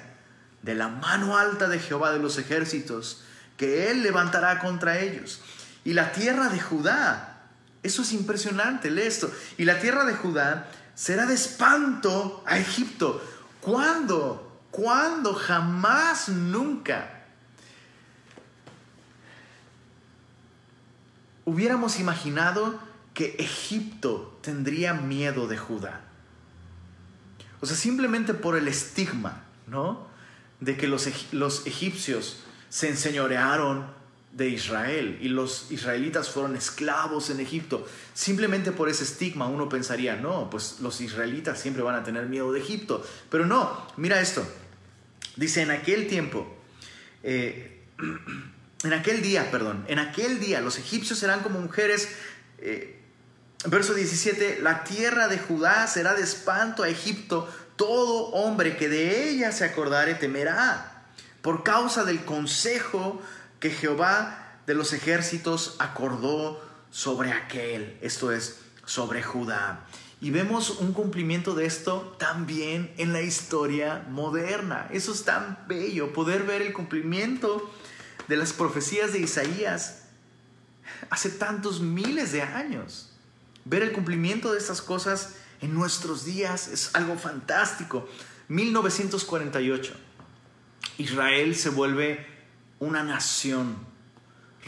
[0.62, 3.24] de la mano alta de Jehová de los ejércitos,
[3.58, 5.42] que él levantará contra ellos.
[5.84, 7.42] Y la tierra de Judá,
[7.84, 13.24] eso es impresionante, lee esto, y la tierra de Judá será de espanto a Egipto.
[13.62, 14.62] ¿Cuándo?
[14.72, 15.34] ¿Cuándo?
[15.34, 17.19] Jamás, nunca.
[21.50, 22.80] Hubiéramos imaginado
[23.14, 26.02] que Egipto tendría miedo de Judá.
[27.60, 30.08] O sea, simplemente por el estigma, ¿no?
[30.60, 33.98] De que los, los egipcios se enseñorearon
[34.32, 37.88] de Israel y los israelitas fueron esclavos en Egipto.
[38.14, 42.52] Simplemente por ese estigma uno pensaría, no, pues los israelitas siempre van a tener miedo
[42.52, 43.04] de Egipto.
[43.32, 44.48] Pero no, mira esto.
[45.36, 46.48] Dice, en aquel tiempo,
[47.24, 47.82] eh,
[48.84, 52.10] en aquel día, perdón, en aquel día los egipcios serán como mujeres.
[52.60, 53.02] Eh,
[53.66, 59.30] verso 17, la tierra de Judá será de espanto a Egipto, todo hombre que de
[59.30, 61.06] ella se acordare temerá,
[61.42, 63.22] por causa del consejo
[63.60, 66.62] que Jehová de los ejércitos acordó
[66.92, 69.86] sobre aquel, esto es, sobre Judá.
[70.22, 74.90] Y vemos un cumplimiento de esto también en la historia moderna.
[74.92, 77.72] Eso es tan bello, poder ver el cumplimiento
[78.30, 80.04] de las profecías de Isaías
[81.10, 83.10] hace tantos miles de años.
[83.66, 88.08] Ver el cumplimiento de estas cosas en nuestros días es algo fantástico.
[88.48, 89.94] 1948.
[91.00, 92.26] Israel se vuelve
[92.80, 93.76] una nación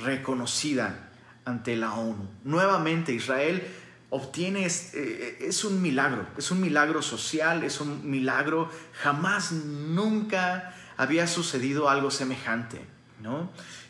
[0.04, 1.12] reconocida
[1.46, 2.28] ante la ONU.
[2.44, 3.64] Nuevamente Israel
[4.10, 8.70] obtiene, eh, es, un milagro, es un milagro social, es un milagro,
[9.02, 12.86] jamás, nunca había sucedido algo semejante,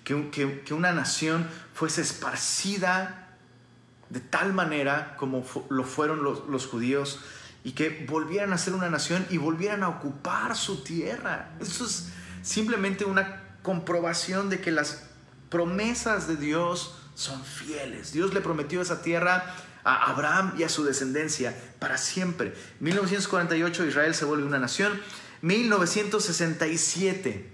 [0.04, 3.38] Que, una nación fuese esparcida
[4.10, 7.20] de tal manera como lo fueron los, los judíos
[7.64, 11.52] y que volvieran a ser una nación y volvieran a ocupar su tierra.
[11.60, 12.10] Eso es
[12.42, 15.04] simplemente una comprobación de que las
[15.50, 18.14] promesas de Dios son fieles.
[18.14, 22.54] Dios le prometió esa tierra a Abraham y a su descendencia para siempre.
[22.80, 25.00] 1948 Israel se vuelve una nación.
[25.42, 27.52] 1967,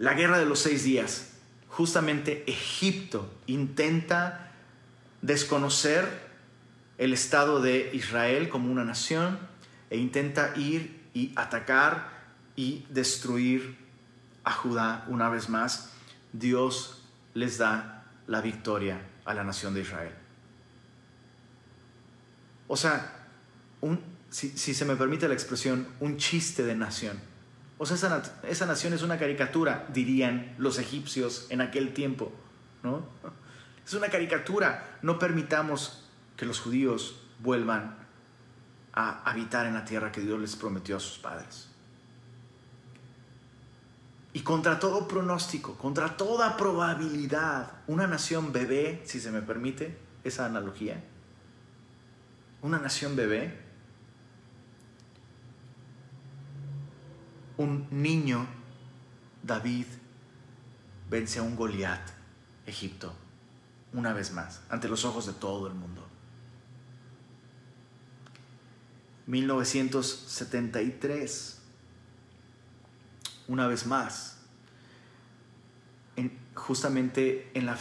[0.00, 1.28] la guerra de los seis días.
[1.68, 4.50] Justamente Egipto intenta
[5.20, 6.08] desconocer
[6.96, 9.38] el Estado de Israel como una nación
[9.90, 12.08] e intenta ir y atacar
[12.56, 13.76] y destruir
[14.42, 15.90] a Judá una vez más,
[16.32, 17.02] Dios
[17.34, 20.14] les da la victoria a la nación de Israel.
[22.68, 23.28] O sea,
[23.82, 27.29] un, si, se me permite la expresión, un chiste de nación.
[27.82, 32.30] O sea, esa, esa, nación es una caricatura, dirían los egipcios en aquel tiempo,
[32.82, 33.06] ¿no?
[33.86, 34.98] Es una caricatura.
[35.00, 36.04] No permitamos
[36.36, 37.96] que los judíos vuelvan
[38.92, 41.70] a habitar en la tierra que Dios les prometió a sus padres.
[44.34, 50.44] Y contra todo pronóstico, contra toda probabilidad, una nación bebé, si se me permite esa
[50.44, 51.02] analogía,
[52.60, 53.69] una nación bebé,
[57.60, 58.46] un niño,
[59.42, 59.86] David,
[61.10, 62.00] vence a un Goliat,
[62.66, 63.14] Egipto,
[63.92, 66.06] una vez más, ante los ojos de todo el mundo.
[69.26, 71.58] 1973
[73.48, 74.38] una vez más,
[76.54, 77.76] justamente en la,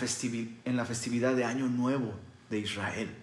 [0.65, 2.19] en la festividad de Año Nuevo
[2.49, 3.15] de Israel.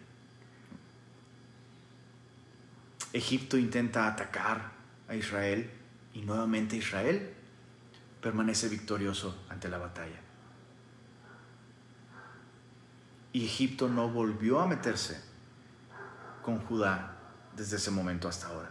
[3.12, 4.72] Egipto intenta atacar
[5.08, 5.75] a Israel
[6.16, 7.30] y nuevamente Israel
[8.22, 10.18] permanece victorioso ante la batalla.
[13.34, 15.20] Y Egipto no volvió a meterse
[16.42, 17.18] con Judá
[17.54, 18.70] desde ese momento hasta ahora.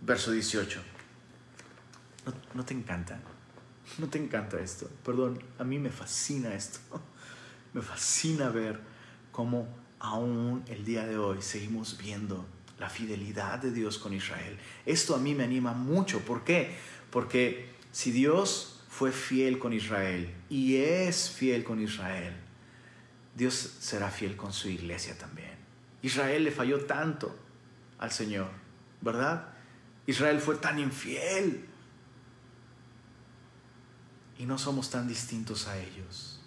[0.00, 0.80] Verso 18.
[2.54, 3.20] ¿No, te encanta?
[3.98, 4.88] ¿No te encanta esto?
[5.04, 6.78] Perdón, a mí me fascina esto.
[7.74, 8.80] Me fascina ver
[9.30, 12.46] cómo aún el día de hoy seguimos viendo
[12.78, 14.58] la fidelidad de Dios con Israel.
[14.86, 16.20] Esto a mí me anima mucho.
[16.20, 16.76] ¿Por qué?
[17.10, 22.34] Porque si Dios fue fiel con Israel y es fiel con Israel,
[23.34, 25.56] Dios será fiel con su iglesia también.
[26.02, 27.36] Israel le falló tanto
[27.98, 28.50] al Señor,
[29.00, 29.48] ¿verdad?
[30.06, 31.68] Israel fue tan infiel
[34.38, 36.40] y no somos tan distintos a ellos.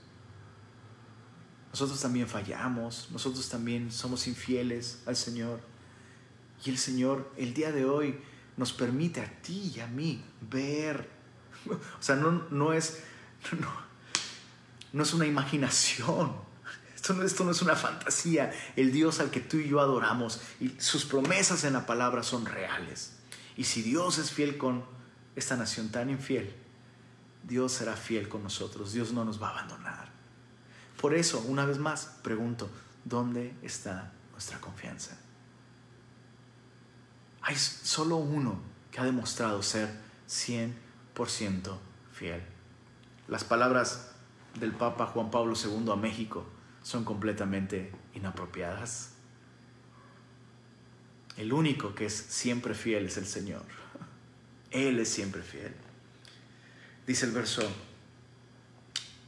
[1.72, 5.62] Nosotros también fallamos, nosotros también somos infieles al Señor.
[6.64, 8.20] Y el Señor el día de hoy
[8.58, 11.10] nos permite a ti y a mí ver.
[11.70, 13.04] O sea, no, no es,
[14.94, 16.36] no, es una imaginación.
[16.96, 18.52] Esto no, esto no es una fantasía.
[18.76, 22.48] El Dios al que tú y yo adoramos y sus promesas en la palabra son
[22.48, 23.14] reales.
[23.58, 24.84] Y si Dios es fiel con
[25.36, 26.52] esta nación tan infiel,
[27.44, 30.10] Dios será fiel con nosotros, Dios no nos va a abandonar.
[31.00, 32.70] Por eso, una vez más, pregunto,
[33.06, 35.18] ¿dónde está nuestra confianza?
[37.42, 38.60] Hay solo uno
[38.92, 39.90] que ha demostrado ser
[40.28, 40.74] 100%
[42.14, 42.42] fiel.
[43.28, 44.12] Las palabras
[44.60, 46.46] del Papa Juan Pablo II a México
[46.84, 49.14] son completamente inapropiadas.
[51.38, 53.64] El único que es siempre fiel es el Señor.
[54.70, 55.74] Él es siempre fiel.
[57.08, 57.62] Dice el verso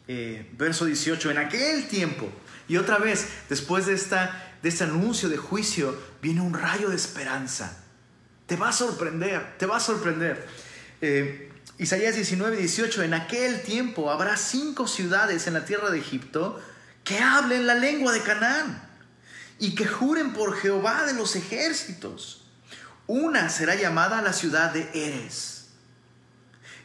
[0.08, 2.30] eh, verso 18, en aquel tiempo,
[2.68, 6.96] y otra vez, después de, esta, de este anuncio de juicio, viene un rayo de
[6.96, 7.83] esperanza.
[8.46, 10.48] Te va a sorprender, te va a sorprender.
[11.02, 16.62] Eh, Isaías 19, 18, en aquel tiempo habrá cinco ciudades en la tierra de Egipto
[17.04, 18.82] que hablen la lengua de Canaán
[19.60, 22.46] y que juren por Jehová de los ejércitos.
[23.08, 25.68] Una será llamada la ciudad de Eres.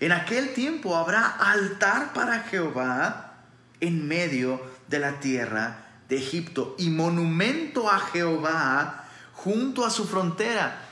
[0.01, 3.35] En aquel tiempo habrá altar para Jehová
[3.81, 9.05] en medio de la tierra de Egipto y monumento a Jehová
[9.35, 10.88] junto a su frontera.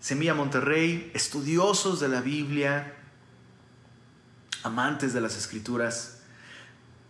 [0.00, 2.94] Semilla Monterrey, estudiosos de la Biblia,
[4.62, 6.16] amantes de las escrituras,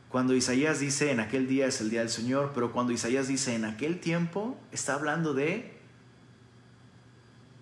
[0.09, 3.55] cuando Isaías dice en aquel día es el día del Señor, pero cuando Isaías dice
[3.55, 5.77] en aquel tiempo, está hablando de,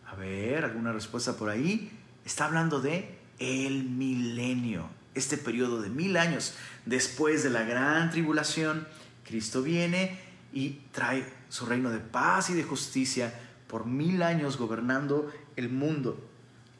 [0.06, 1.90] a ver, alguna respuesta por ahí,
[2.24, 6.54] está hablando de el milenio, este periodo de mil años.
[6.86, 8.86] Después de la gran tribulación,
[9.24, 10.20] Cristo viene
[10.52, 13.34] y trae su reino de paz y de justicia
[13.74, 16.16] por mil años gobernando el mundo,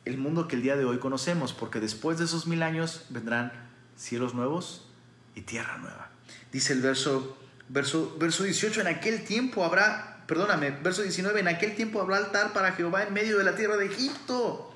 [0.05, 3.51] el mundo que el día de hoy conocemos, porque después de esos mil años vendrán
[3.97, 4.87] cielos nuevos
[5.35, 6.11] y tierra nueva.
[6.53, 7.37] Dice el verso,
[7.69, 12.53] verso, verso 18, en aquel tiempo habrá, perdóname, verso 19, en aquel tiempo habrá altar
[12.53, 14.73] para Jehová en medio de la tierra de Egipto.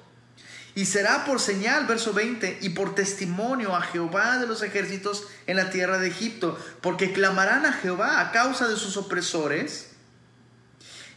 [0.75, 5.55] Y será por señal, verso 20, y por testimonio a Jehová de los ejércitos en
[5.55, 9.88] la tierra de Egipto, porque clamarán a Jehová a causa de sus opresores,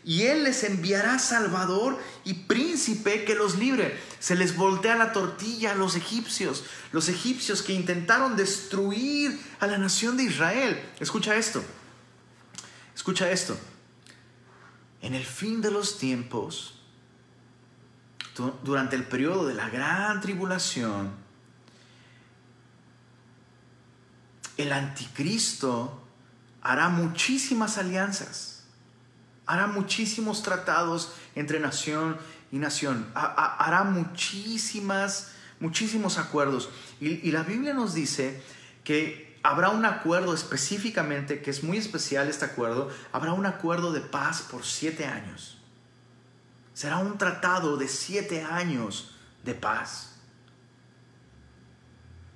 [0.03, 3.99] y él les enviará salvador y príncipe que los libre.
[4.19, 9.77] Se les voltea la tortilla a los egipcios, los egipcios que intentaron destruir a la
[9.77, 10.81] nación de Israel.
[10.99, 11.63] Escucha esto,
[12.95, 13.57] escucha esto.
[15.01, 16.75] En el fin de los tiempos,
[18.63, 21.11] durante el periodo de la gran tribulación,
[24.57, 26.01] el anticristo
[26.61, 28.60] hará muchísimas alianzas,
[29.51, 32.17] hará muchísimos tratados entre nación
[32.53, 36.69] y nación, hará muchísimas, muchísimos acuerdos.
[37.01, 38.41] Y, la Biblia nos dice
[38.85, 43.99] que habrá un acuerdo específicamente, que es muy especial este acuerdo, habrá un acuerdo de
[43.99, 45.57] paz por siete años.
[46.73, 50.15] Será un tratado de siete años de paz.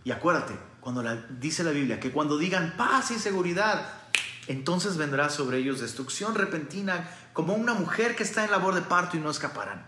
[0.03, 1.01] Y acuérdate, cuando
[1.39, 4.04] dice la Biblia, que cuando digan paz y seguridad,
[4.47, 9.17] entonces vendrá sobre ellos destrucción repentina, como una mujer que está en labor de parto
[9.17, 9.85] y no escaparán.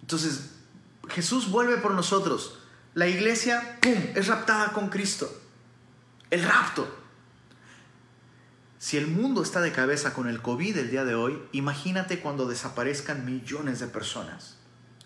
[0.00, 0.50] Entonces,
[1.08, 2.58] Jesús vuelve por nosotros.
[2.94, 5.32] La iglesia, ¡pum!, es raptada con Cristo.
[6.30, 6.98] El rapto.
[8.78, 12.46] Si el mundo está de cabeza con el COVID el día de hoy, imagínate cuando
[12.46, 14.56] desaparezcan millones de personas.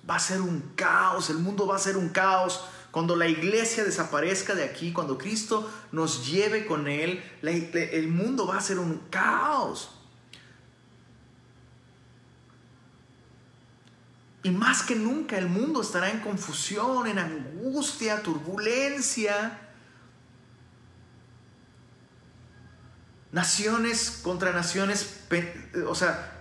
[0.08, 2.64] Va a ser un caos, el mundo va a ser un caos.
[2.96, 8.56] Cuando la iglesia desaparezca de aquí, cuando Cristo nos lleve con Él, el mundo va
[8.56, 9.90] a ser un caos.
[14.42, 19.60] Y más que nunca el mundo estará en confusión, en angustia, turbulencia.
[23.30, 25.20] Naciones contra naciones,
[25.86, 26.35] o sea,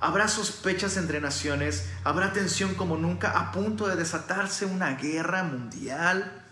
[0.00, 6.42] habrá sospechas entre naciones, habrá tensión como nunca, a punto de desatarse una guerra mundial,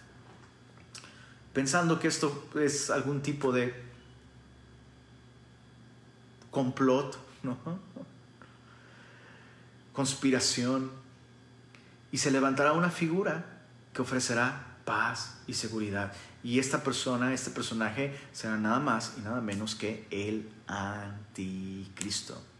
[1.52, 3.74] pensando que esto es algún tipo de
[6.50, 7.58] complot, ¿no?
[9.92, 10.90] conspiración,
[12.10, 13.44] y se levantará una figura
[13.92, 16.12] que ofrecerá paz y seguridad.
[16.42, 22.53] Y esta persona, este personaje, será nada más y nada menos que el anticristo.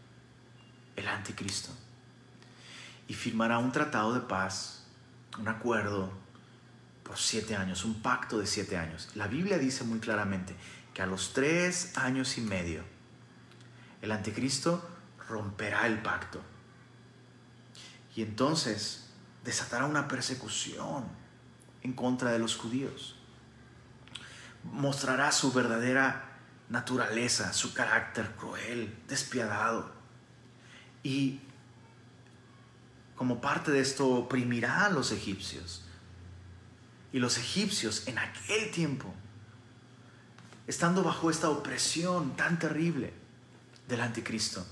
[0.95, 1.71] El anticristo.
[3.07, 4.85] Y firmará un tratado de paz,
[5.37, 6.11] un acuerdo
[7.03, 9.09] por siete años, un pacto de siete años.
[9.15, 10.55] La Biblia dice muy claramente
[10.93, 12.83] que a los tres años y medio,
[14.01, 14.87] el anticristo
[15.29, 16.41] romperá el pacto.
[18.15, 19.09] Y entonces
[19.43, 21.05] desatará una persecución
[21.83, 23.15] en contra de los judíos
[24.71, 26.23] mostrará su verdadera
[26.69, 29.93] naturaleza, su carácter cruel, despiadado.
[31.05, 31.39] Y
[33.15, 35.85] como parte de esto oprimirá a los egipcios.
[37.13, 39.13] Y los egipcios en aquel tiempo,
[40.65, 43.13] estando bajo esta opresión tan terrible
[43.87, 44.65] del anticristo,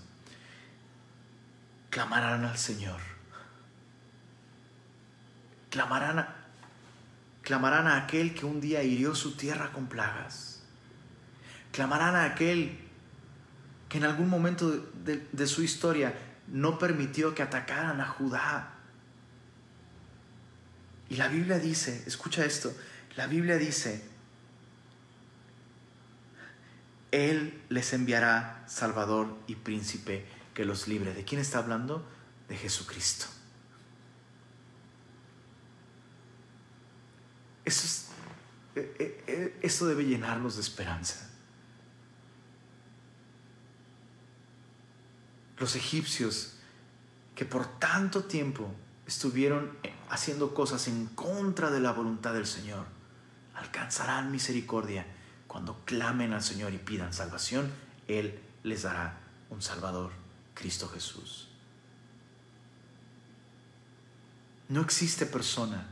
[1.92, 3.00] clamarán al Señor.
[5.70, 6.36] Clamarán a,
[7.44, 10.64] Clamarán a aquel que un día hirió su tierra con plagas.
[11.72, 12.83] Clamarán a aquel
[13.98, 16.14] en algún momento de, su historia
[16.48, 18.74] no permitió que atacaran a Judá.
[21.10, 22.74] Y la Biblia dice, escucha esto,
[23.16, 24.04] la Biblia dice,
[27.12, 30.26] Él les enviará Salvador y Príncipe
[30.56, 31.14] que los libre.
[31.14, 32.08] ¿De quién está hablando?
[32.50, 33.28] De Jesucristo.
[37.64, 38.12] Eso,
[38.76, 41.33] eh, eh, eh, esto debe llenarnos de esperanza.
[45.58, 46.54] Los egipcios
[47.36, 48.74] que por tanto tiempo
[49.06, 49.78] estuvieron
[50.10, 52.86] haciendo cosas en contra de la voluntad del Señor,
[53.56, 55.06] alcanzarán misericordia
[55.48, 57.72] cuando clamen al Señor y pidan salvación.
[58.08, 60.12] Él les dará un Salvador,
[60.54, 61.50] Cristo Jesús.
[64.70, 65.86] No existe persona,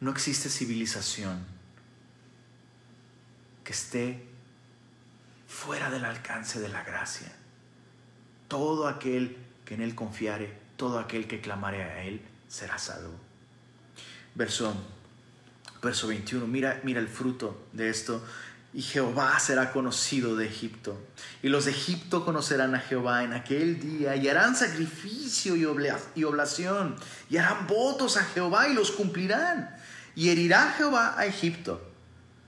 [0.00, 1.44] no existe civilización
[3.64, 4.28] que esté
[5.48, 7.32] fuera del alcance de la gracia.
[8.50, 13.14] Todo aquel que en Él confiare, todo aquel que clamare a Él, será salvo.
[14.34, 14.74] Verso,
[15.80, 18.24] verso 21, mira, mira el fruto de esto.
[18.72, 21.00] Y Jehová será conocido de Egipto.
[21.42, 26.96] Y los de Egipto conocerán a Jehová en aquel día y harán sacrificio y oblación.
[27.28, 29.76] Y harán votos a Jehová y los cumplirán.
[30.16, 31.88] Y herirá Jehová a Egipto.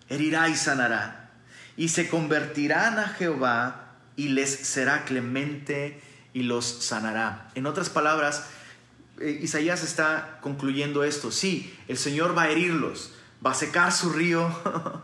[0.09, 1.31] Herirá y sanará.
[1.77, 3.82] Y se convertirán a Jehová
[4.17, 6.01] y les será clemente
[6.35, 7.51] y los sanará.
[7.55, 8.47] En otras palabras,
[9.21, 11.31] eh, Isaías está concluyendo esto.
[11.31, 13.13] Sí, el Señor va a herirlos,
[13.45, 14.49] va a secar su río.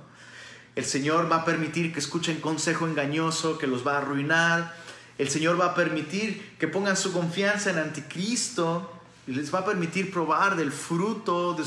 [0.76, 4.74] el Señor va a permitir que escuchen consejo engañoso que los va a arruinar.
[5.18, 8.92] El Señor va a permitir que pongan su confianza en Anticristo
[9.26, 11.64] y les va a permitir probar del fruto de,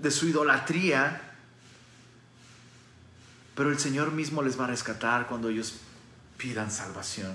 [0.00, 1.20] de su idolatría.
[3.54, 5.74] Pero el Señor mismo les va a rescatar cuando ellos
[6.42, 7.32] pidan salvación.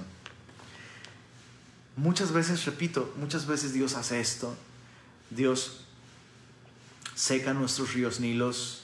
[1.96, 4.54] Muchas veces, repito, muchas veces Dios hace esto.
[5.30, 5.86] Dios
[7.16, 8.84] seca nuestros ríos Nilos.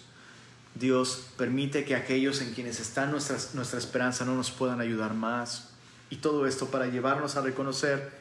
[0.75, 5.71] Dios permite que aquellos en quienes está nuestra, nuestra esperanza no nos puedan ayudar más.
[6.09, 8.17] Y todo esto para llevarnos a reconocer,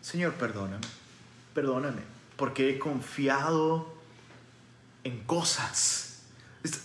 [0.00, 0.86] Señor, perdóname,
[1.52, 2.02] perdóname,
[2.36, 3.92] porque he confiado
[5.02, 6.20] en cosas.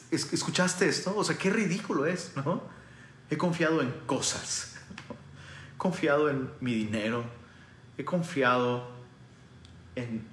[0.09, 1.15] ¿Escuchaste esto?
[1.15, 2.74] O sea, qué ridículo es, ¿no?
[3.29, 4.77] He confiado en cosas.
[5.73, 7.25] He confiado en mi dinero,
[7.97, 8.89] he confiado
[9.95, 10.27] en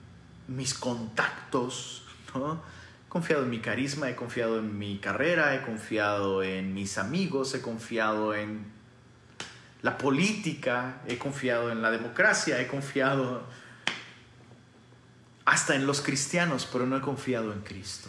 [0.48, 6.74] mis contactos, he confiado en mi carisma, he confiado en mi carrera, he confiado en
[6.74, 8.64] mis amigos, he confiado en
[9.82, 13.44] la política, he confiado en la democracia, he confiado
[15.44, 18.08] hasta en los cristianos, pero no he confiado en Cristo.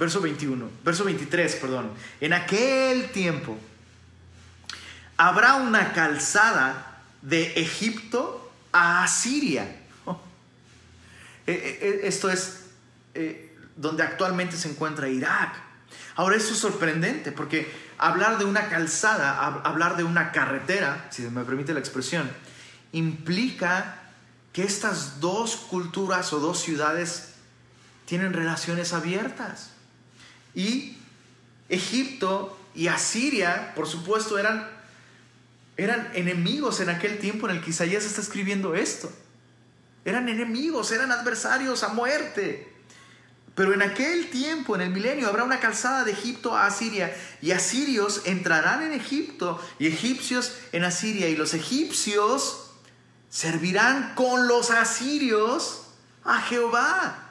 [0.00, 1.90] Verso 21, verso 23, perdón.
[2.22, 3.58] En aquel tiempo
[5.18, 9.76] habrá una calzada de Egipto a Asiria.
[11.46, 12.66] Eh, eh, eh, esto es
[13.74, 15.54] donde actualmente se encuentra Irak.
[16.14, 21.44] Ahora, esto es sorprendente porque hablar de una calzada, hablar de una carretera, si me
[21.44, 22.30] permite la expresión,
[22.92, 23.96] implica
[24.52, 27.34] que estas dos culturas o dos ciudades
[28.06, 29.69] tienen relaciones abiertas.
[30.54, 30.96] Y
[31.68, 34.80] Egipto y Asiria, por supuesto, eran
[35.76, 39.10] eran enemigos en aquel tiempo en el que Isaías está escribiendo esto.
[40.04, 42.70] Eran enemigos, eran adversarios a muerte.
[43.54, 47.52] Pero en aquel tiempo, en el milenio, habrá una calzada de Egipto a Asiria, y
[47.52, 52.72] asirios entrarán en Egipto, y egipcios en Asiria, y los egipcios
[53.30, 55.86] servirán con los asirios
[56.24, 57.29] a Jehová.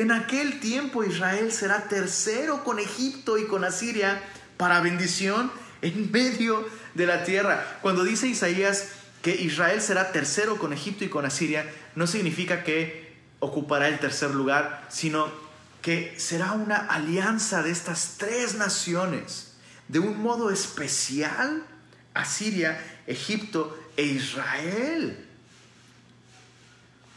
[0.00, 4.22] En aquel tiempo Israel será tercero con Egipto y con Asiria
[4.56, 7.78] para bendición en medio de la tierra.
[7.82, 8.88] Cuando dice Isaías
[9.20, 14.30] que Israel será tercero con Egipto y con Asiria, no significa que ocupará el tercer
[14.30, 15.28] lugar, sino
[15.82, 19.52] que será una alianza de estas tres naciones,
[19.88, 21.62] de un modo especial,
[22.14, 25.26] Asiria, Egipto e Israel.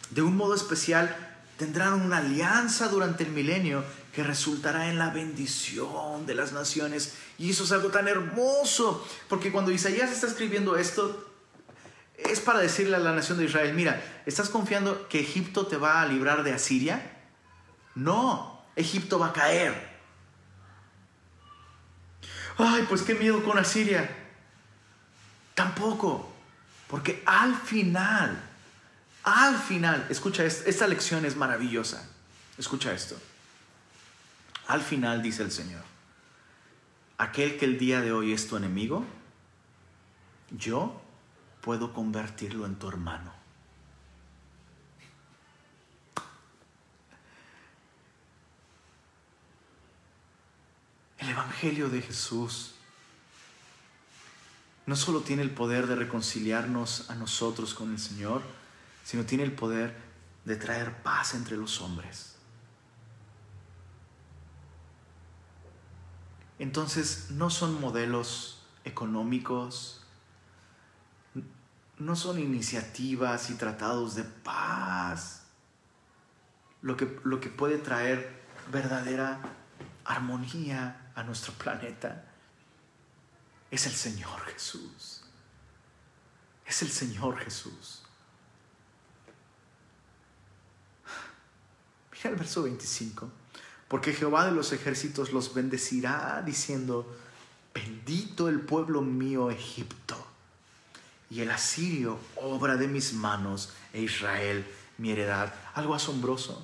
[0.09, 3.83] De un modo especial tendrán una alianza durante el milenio
[4.13, 7.15] que resultará en la bendición de las naciones.
[7.37, 11.31] Y eso es algo tan hermoso, porque cuando Isaías está escribiendo esto,
[12.17, 16.01] es para decirle a la nación de Israel, mira, ¿estás confiando que Egipto te va
[16.01, 17.11] a librar de Asiria?
[17.95, 19.93] No, Egipto va a caer.
[22.57, 24.15] Ay, pues qué miedo con Asiria.
[25.55, 26.31] Tampoco,
[26.87, 28.41] porque al final,
[29.23, 32.07] al final, escucha, esta lección es maravillosa.
[32.57, 33.17] Escucha esto.
[34.67, 35.83] Al final dice el Señor,
[37.17, 39.05] aquel que el día de hoy es tu enemigo,
[40.51, 41.01] yo
[41.61, 43.33] puedo convertirlo en tu hermano.
[51.17, 52.75] El Evangelio de Jesús
[54.85, 58.41] no solo tiene el poder de reconciliarnos a nosotros con el Señor,
[59.03, 59.95] sino tiene el poder
[60.45, 62.35] de traer paz entre los hombres.
[66.59, 70.01] Entonces no son modelos económicos,
[71.99, 75.43] no son iniciativas y tratados de paz
[76.81, 79.39] lo que, lo que puede traer verdadera
[80.05, 82.25] armonía a nuestro planeta.
[83.71, 85.23] Es el Señor Jesús.
[86.65, 88.02] Es el Señor Jesús.
[92.23, 93.29] El verso 25.
[93.87, 97.05] Porque Jehová de los ejércitos los bendecirá diciendo,
[97.73, 100.15] bendito el pueblo mío Egipto
[101.29, 104.65] y el asirio, obra de mis manos, e Israel,
[104.99, 105.51] mi heredad.
[105.73, 106.63] Algo asombroso.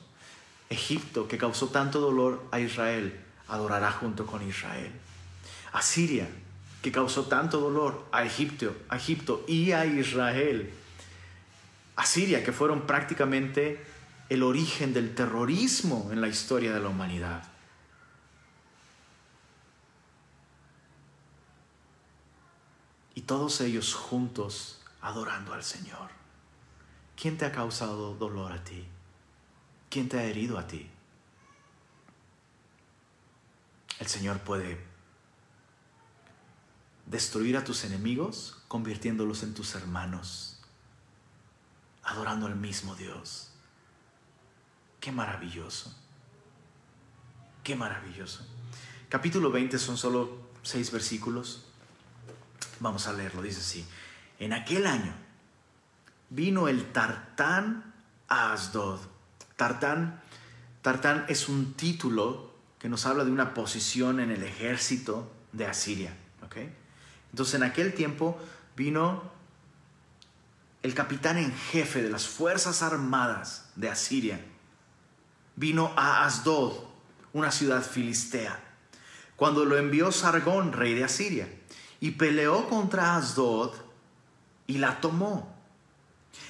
[0.69, 4.91] Egipto, que causó tanto dolor a Israel, adorará junto con Israel.
[5.73, 6.29] Asiria,
[6.83, 10.71] que causó tanto dolor a Egipto, a Egipto y a Israel.
[11.95, 13.83] Asiria, que fueron prácticamente
[14.29, 17.43] el origen del terrorismo en la historia de la humanidad.
[23.15, 26.11] Y todos ellos juntos adorando al Señor.
[27.19, 28.87] ¿Quién te ha causado dolor a ti?
[29.89, 30.89] ¿Quién te ha herido a ti?
[33.99, 34.79] El Señor puede
[37.07, 40.61] destruir a tus enemigos convirtiéndolos en tus hermanos,
[42.03, 43.48] adorando al mismo Dios.
[44.99, 45.95] Qué maravilloso.
[47.63, 48.45] Qué maravilloso.
[49.07, 51.65] Capítulo 20 son solo seis versículos.
[52.79, 53.41] Vamos a leerlo.
[53.41, 53.85] Dice así.
[54.39, 55.13] En aquel año
[56.29, 57.93] vino el Tartán
[58.27, 58.99] a Asdod.
[59.55, 60.21] Tartán,
[60.81, 66.15] Tartán es un título que nos habla de una posición en el ejército de Asiria.
[66.45, 66.73] ¿okay?
[67.31, 68.39] Entonces en aquel tiempo
[68.75, 69.31] vino
[70.81, 74.39] el capitán en jefe de las fuerzas armadas de Asiria.
[75.59, 76.71] Vino a Asdod,
[77.33, 78.63] una ciudad filistea,
[79.35, 81.53] cuando lo envió Sargón, rey de Asiria,
[81.99, 83.73] y peleó contra Asdod
[84.67, 85.53] y la tomó.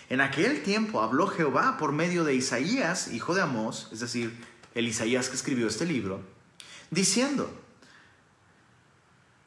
[0.10, 4.45] En aquel tiempo habló Jehová por medio de Isaías, hijo de Amós, es decir,
[4.76, 6.22] el Isaías que escribió este libro,
[6.91, 7.51] diciendo,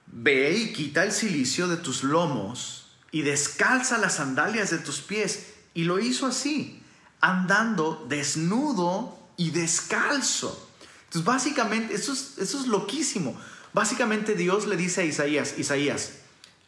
[0.08, 5.54] Ve y quita el cilicio de tus lomos y descalza las sandalias de tus pies.
[5.72, 6.82] Y lo hizo así,
[7.20, 10.68] andando desnudo y descalzo.
[11.04, 13.38] Entonces, básicamente, eso es, eso es loquísimo.
[13.72, 16.18] Básicamente Dios le dice a Isaías, Isaías,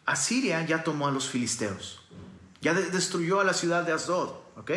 [0.06, 2.00] Asiria ya tomó a los filisteos,
[2.60, 4.70] ya destruyó a la ciudad de Asdod, ¿ok?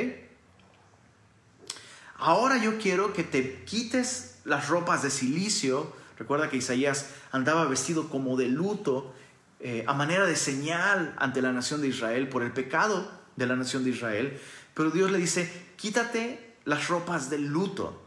[2.18, 8.10] Ahora yo quiero que te quites las ropas de silicio Recuerda que Isaías andaba vestido
[8.10, 9.14] como de luto
[9.60, 13.56] eh, a manera de señal ante la nación de Israel por el pecado de la
[13.56, 14.40] nación de Israel.
[14.74, 18.04] Pero Dios le dice, quítate las ropas del luto.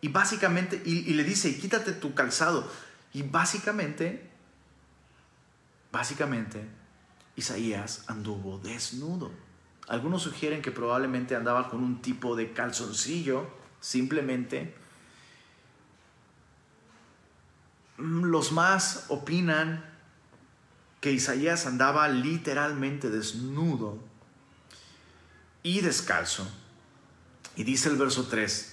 [0.00, 2.70] Y básicamente, y, le dice, quítate tu calzado.
[3.12, 4.30] Y básicamente,
[5.90, 6.64] básicamente,
[7.34, 9.32] Isaías anduvo desnudo.
[9.88, 13.48] Algunos sugieren que probablemente andaba con un tipo de calzoncillo,
[13.80, 14.74] simplemente
[18.02, 19.84] Mm, los más opinan
[21.00, 23.98] que Isaías andaba literalmente desnudo
[25.62, 26.50] y descalzo.
[27.56, 28.72] Y dice el verso 3,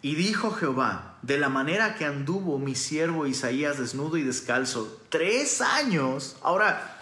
[0.00, 5.60] y dijo Jehová, de la manera que anduvo mi siervo Isaías desnudo y descalzo tres
[5.60, 6.36] años.
[6.42, 6.98] Ahora,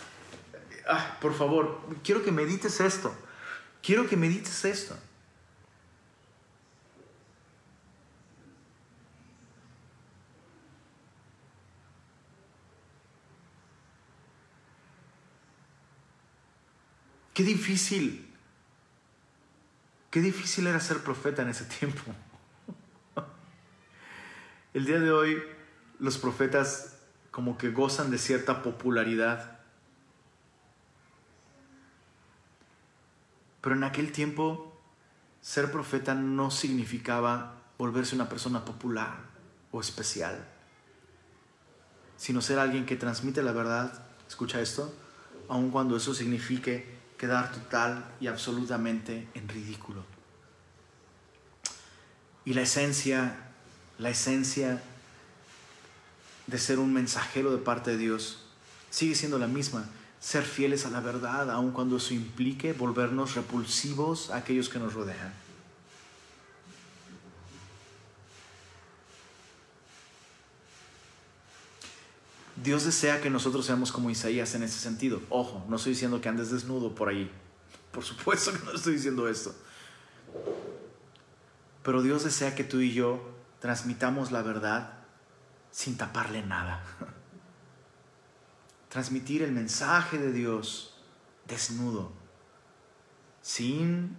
[0.89, 3.14] ah, por favor, quiero que medites esto.
[3.83, 4.97] Quiero que medites esto.
[17.35, 18.26] Qué difícil,
[20.17, 22.01] qué difícil era ser profeta en ese tiempo.
[24.73, 25.43] El día de hoy
[25.99, 26.97] los profetas
[27.31, 29.59] como que gozan de cierta popularidad.
[33.61, 34.81] Pero en aquel tiempo
[35.43, 39.19] ser profeta no significaba volverse una persona popular
[39.71, 40.49] o especial,
[42.17, 44.95] sino ser alguien que transmite la verdad, escucha esto,
[45.51, 50.05] aun cuando eso signifique quedar total y absolutamente en ridículo.
[52.45, 53.37] Y la esencia,
[53.99, 54.83] la esencia
[56.47, 58.45] de ser un mensajero de parte de Dios
[58.91, 59.89] sigue siendo la misma,
[60.21, 64.95] ser fieles a la verdad, aun cuando eso implique volvernos repulsivos a aquellos que nos
[64.95, 65.45] rodean.
[72.67, 75.23] Dios desea que nosotros seamos como Isaías en ese sentido.
[75.31, 77.31] Ojo, no estoy diciendo que andes desnudo por ahí.
[77.93, 79.55] Por supuesto que no estoy diciendo esto.
[81.85, 83.21] Pero Dios desea que tú y yo
[83.61, 84.95] transmitamos la verdad
[85.71, 86.83] sin taparle nada.
[88.89, 90.99] Transmitir el mensaje de Dios
[91.47, 92.11] desnudo,
[93.43, 94.17] sin,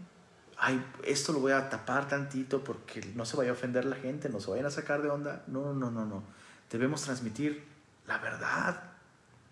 [0.58, 4.30] ay, esto lo voy a tapar tantito porque no se vaya a ofender la gente,
[4.30, 5.44] no se vayan a sacar de onda.
[5.48, 6.24] No, no, no, no.
[6.72, 7.76] Debemos transmitir
[8.08, 8.82] la verdad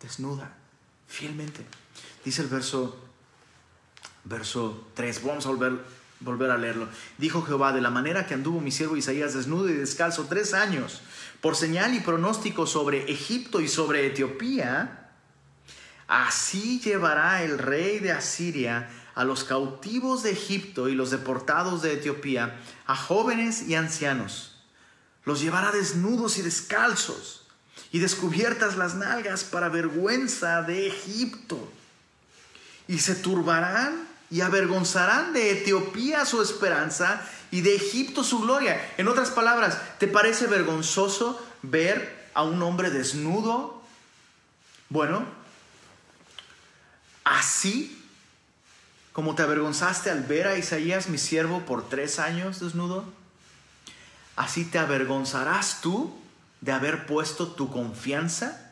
[0.02, 0.52] desnuda,
[1.08, 1.66] fielmente.
[2.24, 2.98] Dice el verso,
[4.24, 5.80] verso 3, vamos a volver,
[6.22, 6.88] volver a leerlo.
[7.18, 11.02] Dijo Jehová, de la manera que anduvo mi siervo Isaías desnudo y descalzo tres años,
[11.42, 15.12] por señal y pronóstico sobre Egipto y sobre Etiopía,
[16.08, 21.94] así llevará el rey de Asiria a los cautivos de Egipto y los deportados de
[21.94, 24.64] Etiopía, a jóvenes y ancianos.
[25.24, 27.45] Los llevará desnudos y descalzos
[27.92, 31.72] y descubiertas las nalgas para vergüenza de Egipto.
[32.88, 37.22] Y se turbarán y avergonzarán de Etiopía su esperanza
[37.52, 38.94] y de Egipto su gloria.
[38.98, 43.82] En otras palabras, ¿te parece vergonzoso ver a un hombre desnudo?
[44.90, 45.26] Bueno,
[47.24, 48.02] así
[49.16, 53.06] como te avergonzaste al ver a Isaías, mi siervo, por tres años desnudo,
[54.36, 56.14] así te avergonzarás tú
[56.62, 58.66] de haber puesto tu confianza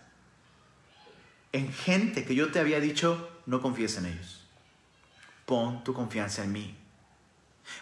[1.52, 4.42] en gente que yo te había dicho, no confíes en ellos.
[5.46, 6.76] Pon tu confianza en mí.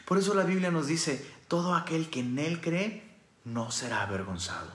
[0.06, 3.10] Por eso la Biblia nos dice, todo aquel que en Él cree
[3.46, 4.74] no será avergonzado.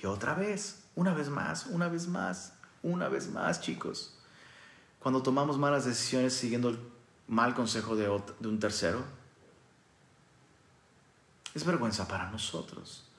[0.00, 2.52] Y otra vez, una vez más, una vez más,
[2.82, 4.14] una vez más, chicos.
[4.98, 6.78] Cuando tomamos malas decisiones siguiendo el
[7.26, 8.04] mal consejo de,
[8.38, 9.02] de un tercero,
[11.54, 13.09] es vergüenza para nosotros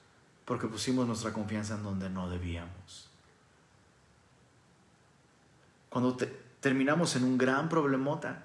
[0.44, 3.08] porque pusimos nuestra confianza en donde no debíamos.
[5.88, 6.16] Cuando
[6.60, 8.44] terminamos en un gran problemota,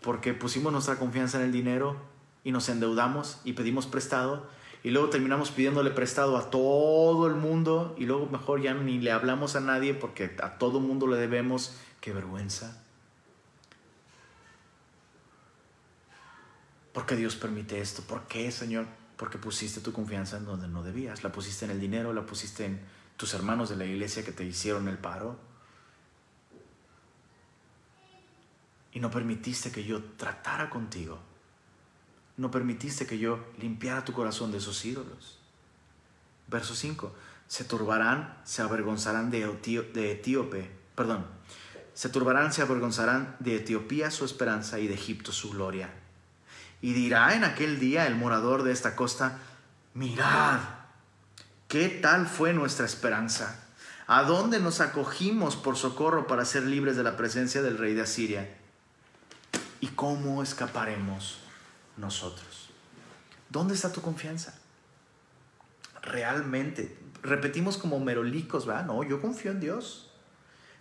[0.00, 1.96] porque pusimos nuestra confianza en el dinero
[2.44, 4.46] y nos endeudamos y pedimos prestado,
[4.84, 9.12] y luego terminamos pidiéndole prestado a todo el mundo y luego mejor ya ni le
[9.12, 11.74] hablamos a nadie porque a todo el mundo le debemos.
[12.02, 12.84] ¡Qué vergüenza!
[16.92, 18.02] ¿Por qué Dios permite esto?
[18.02, 18.86] ¿Por qué, Señor?
[19.16, 21.22] Porque pusiste tu confianza en donde no debías.
[21.22, 22.80] La pusiste en el dinero, la pusiste en
[23.16, 25.38] tus hermanos de la iglesia que te hicieron el paro.
[28.92, 31.20] Y no permitiste que yo tratara contigo.
[32.36, 35.38] No permitiste que yo limpiara tu corazón de esos ídolos.
[36.48, 37.14] Verso 5.
[37.46, 39.46] Se turbarán, se avergonzarán de,
[39.94, 40.70] de Etíope.
[40.96, 41.26] Perdón.
[41.92, 46.03] Se turbarán, se avergonzarán de Etiopía su esperanza y de Egipto su gloria
[46.84, 49.38] y dirá en aquel día el morador de esta costa,
[49.94, 50.60] mirad,
[51.66, 53.58] ¿qué tal fue nuestra esperanza?
[54.06, 58.02] ¿A dónde nos acogimos por socorro para ser libres de la presencia del rey de
[58.02, 58.54] Asiria?
[59.80, 61.38] ¿Y cómo escaparemos
[61.96, 62.68] nosotros?
[63.48, 64.54] ¿Dónde está tu confianza?
[66.02, 68.84] Realmente, repetimos como merolicos, ¿verdad?
[68.84, 70.10] No, yo confío en Dios.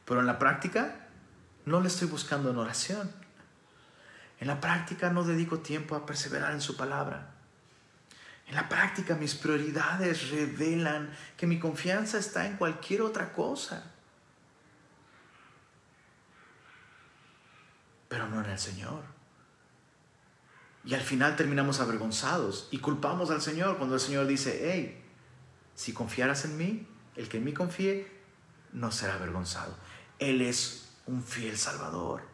[0.03, 1.07] Pero en la práctica,
[1.65, 3.22] no le estoy buscando en oración.
[4.43, 7.33] En la práctica no dedico tiempo a perseverar en su palabra.
[8.45, 13.89] En la práctica mis prioridades revelan que mi confianza está en cualquier otra cosa.
[18.09, 19.05] Pero no en el Señor.
[20.83, 25.05] Y al final terminamos avergonzados y culpamos al Señor cuando el Señor dice, hey,
[25.73, 28.11] si confiaras en mí, el que en mí confíe
[28.73, 29.77] no será avergonzado.
[30.19, 32.32] Él es un fiel Salvador.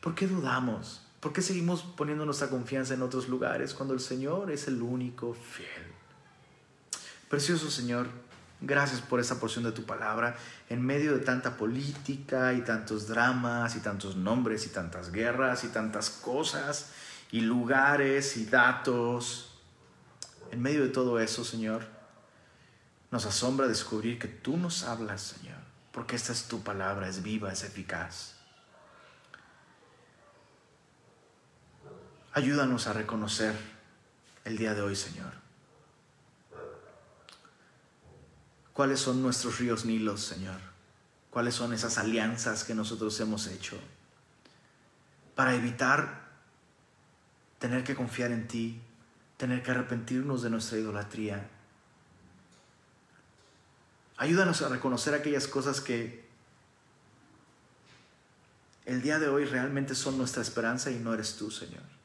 [0.00, 1.02] ¿Por qué dudamos?
[1.20, 5.34] ¿Por qué seguimos poniendo nuestra confianza en otros lugares cuando el Señor es el único
[5.34, 5.88] fiel?
[7.28, 8.08] Precioso Señor,
[8.60, 10.36] gracias por esa porción de tu palabra.
[10.68, 15.68] En medio de tanta política y tantos dramas y tantos nombres y tantas guerras y
[15.68, 16.92] tantas cosas
[17.32, 19.58] y lugares y datos,
[20.50, 21.84] en medio de todo eso, Señor,
[23.10, 25.58] nos asombra descubrir que tú nos hablas, Señor,
[25.92, 28.37] porque esta es tu palabra, es viva, es eficaz.
[32.38, 33.52] Ayúdanos a reconocer
[34.44, 35.32] el día de hoy, Señor.
[38.72, 40.60] ¿Cuáles son nuestros ríos Nilos, Señor?
[41.30, 43.76] ¿Cuáles son esas alianzas que nosotros hemos hecho
[45.34, 46.28] para evitar
[47.58, 48.80] tener que confiar en ti,
[49.36, 51.44] tener que arrepentirnos de nuestra idolatría?
[54.16, 56.24] Ayúdanos a reconocer aquellas cosas que
[58.86, 61.97] el día de hoy realmente son nuestra esperanza y no eres tú, Señor.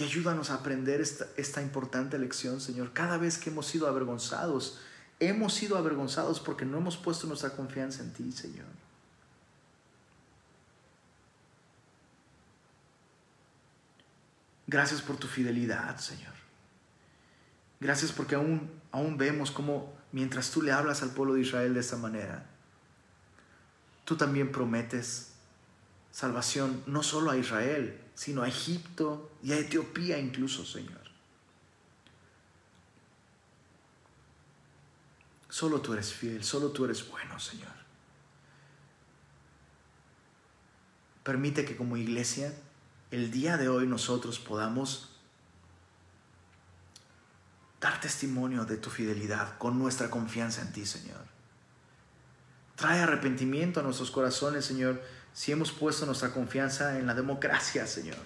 [0.00, 2.94] Y ayúdanos a aprender esta, importante lección, Señor.
[2.94, 4.80] Cada vez que hemos sido avergonzados,
[5.18, 8.64] hemos sido avergonzados porque no hemos puesto nuestra confianza en ti, Señor.
[14.66, 16.32] Gracias por tu fidelidad, Señor.
[17.78, 21.80] Gracias porque aún, aún vemos cómo mientras tú le hablas al pueblo de Israel de
[21.80, 22.46] esta manera,
[24.06, 25.32] tú también prometes
[26.10, 31.00] salvación no solo a Israel, sino a Egipto y a Etiopía incluso, Señor.
[35.48, 37.72] Solo tú eres fiel, solo tú eres bueno, Señor.
[41.22, 42.52] Permite que como iglesia
[43.10, 45.16] el día de hoy nosotros podamos
[47.80, 51.24] dar testimonio de tu fidelidad con nuestra confianza en ti, Señor.
[52.76, 55.02] Trae arrepentimiento a nuestros corazones, Señor,
[55.32, 58.18] si hemos puesto nuestra confianza en la democracia, Señor,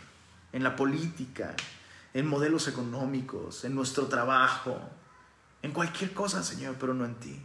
[0.53, 1.55] en la política,
[2.13, 4.81] en modelos económicos, en nuestro trabajo,
[5.63, 7.41] en cualquier cosa, Señor, pero no en ti.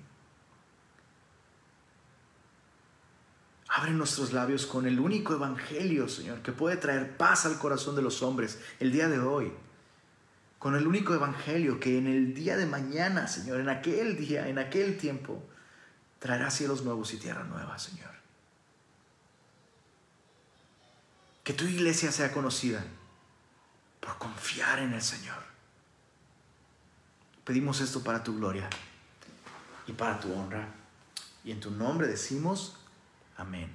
[3.69, 8.01] Abre nuestros labios con el único evangelio, Señor, que puede traer paz al corazón de
[8.01, 9.53] los hombres el día de hoy.
[10.57, 14.59] Con el único evangelio que en el día de mañana, Señor, en aquel día, en
[14.59, 15.41] aquel tiempo,
[16.19, 18.18] traerá cielos nuevos y tierra nueva, Señor.
[21.49, 22.85] Que tu iglesia sea conocida
[23.99, 25.41] por confiar en el Señor.
[27.43, 28.69] Pedimos esto para tu gloria
[29.87, 30.67] y para tu honra.
[31.43, 32.77] Y en tu nombre decimos,
[33.35, 33.71] amén.